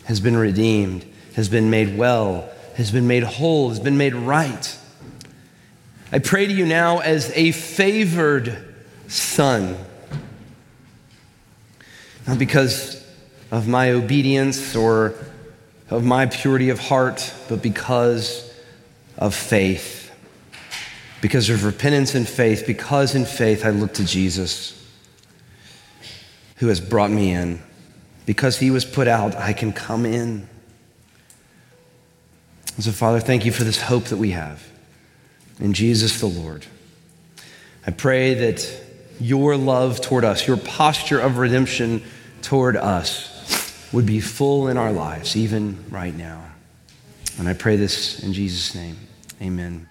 has 0.05 0.19
been 0.19 0.37
redeemed, 0.37 1.05
has 1.35 1.49
been 1.49 1.69
made 1.69 1.97
well, 1.97 2.49
has 2.75 2.91
been 2.91 3.07
made 3.07 3.23
whole, 3.23 3.69
has 3.69 3.79
been 3.79 3.97
made 3.97 4.15
right. 4.15 4.77
I 6.11 6.19
pray 6.19 6.47
to 6.47 6.53
you 6.53 6.65
now 6.65 6.99
as 6.99 7.31
a 7.35 7.51
favored 7.51 8.75
son 9.07 9.77
not 12.27 12.37
because 12.37 13.01
of 13.51 13.67
my 13.67 13.91
obedience 13.91 14.75
or 14.75 15.15
of 15.89 16.03
my 16.03 16.25
purity 16.25 16.69
of 16.69 16.79
heart, 16.79 17.33
but 17.47 17.61
because 17.61 18.53
of 19.17 19.33
faith. 19.33 20.06
Because 21.21 21.49
of 21.49 21.63
repentance 21.63 22.15
and 22.15 22.27
faith, 22.27 22.65
because 22.67 23.15
in 23.15 23.25
faith 23.25 23.65
I 23.65 23.71
look 23.71 23.93
to 23.95 24.05
Jesus, 24.05 24.73
who 26.57 26.67
has 26.67 26.79
brought 26.79 27.11
me 27.11 27.31
in. 27.31 27.61
Because 28.25 28.57
he 28.59 28.71
was 28.71 28.85
put 28.85 29.07
out, 29.07 29.35
I 29.35 29.53
can 29.53 29.71
come 29.71 30.05
in. 30.05 30.47
So, 32.79 32.91
Father, 32.91 33.19
thank 33.19 33.45
you 33.45 33.51
for 33.51 33.63
this 33.63 33.81
hope 33.81 34.05
that 34.05 34.17
we 34.17 34.31
have 34.31 34.63
in 35.59 35.73
Jesus 35.73 36.19
the 36.19 36.27
Lord. 36.27 36.65
I 37.87 37.91
pray 37.91 38.33
that 38.35 38.81
your 39.19 39.57
love 39.57 40.01
toward 40.01 40.23
us, 40.23 40.47
your 40.47 40.57
posture 40.57 41.19
of 41.19 41.37
redemption, 41.37 42.03
toward 42.41 42.75
us 42.75 43.33
would 43.91 44.05
be 44.05 44.19
full 44.19 44.67
in 44.67 44.77
our 44.77 44.91
lives, 44.91 45.35
even 45.35 45.83
right 45.89 46.15
now. 46.15 46.43
And 47.39 47.47
I 47.47 47.53
pray 47.53 47.77
this 47.77 48.19
in 48.19 48.33
Jesus' 48.33 48.75
name. 48.75 48.97
Amen. 49.41 49.87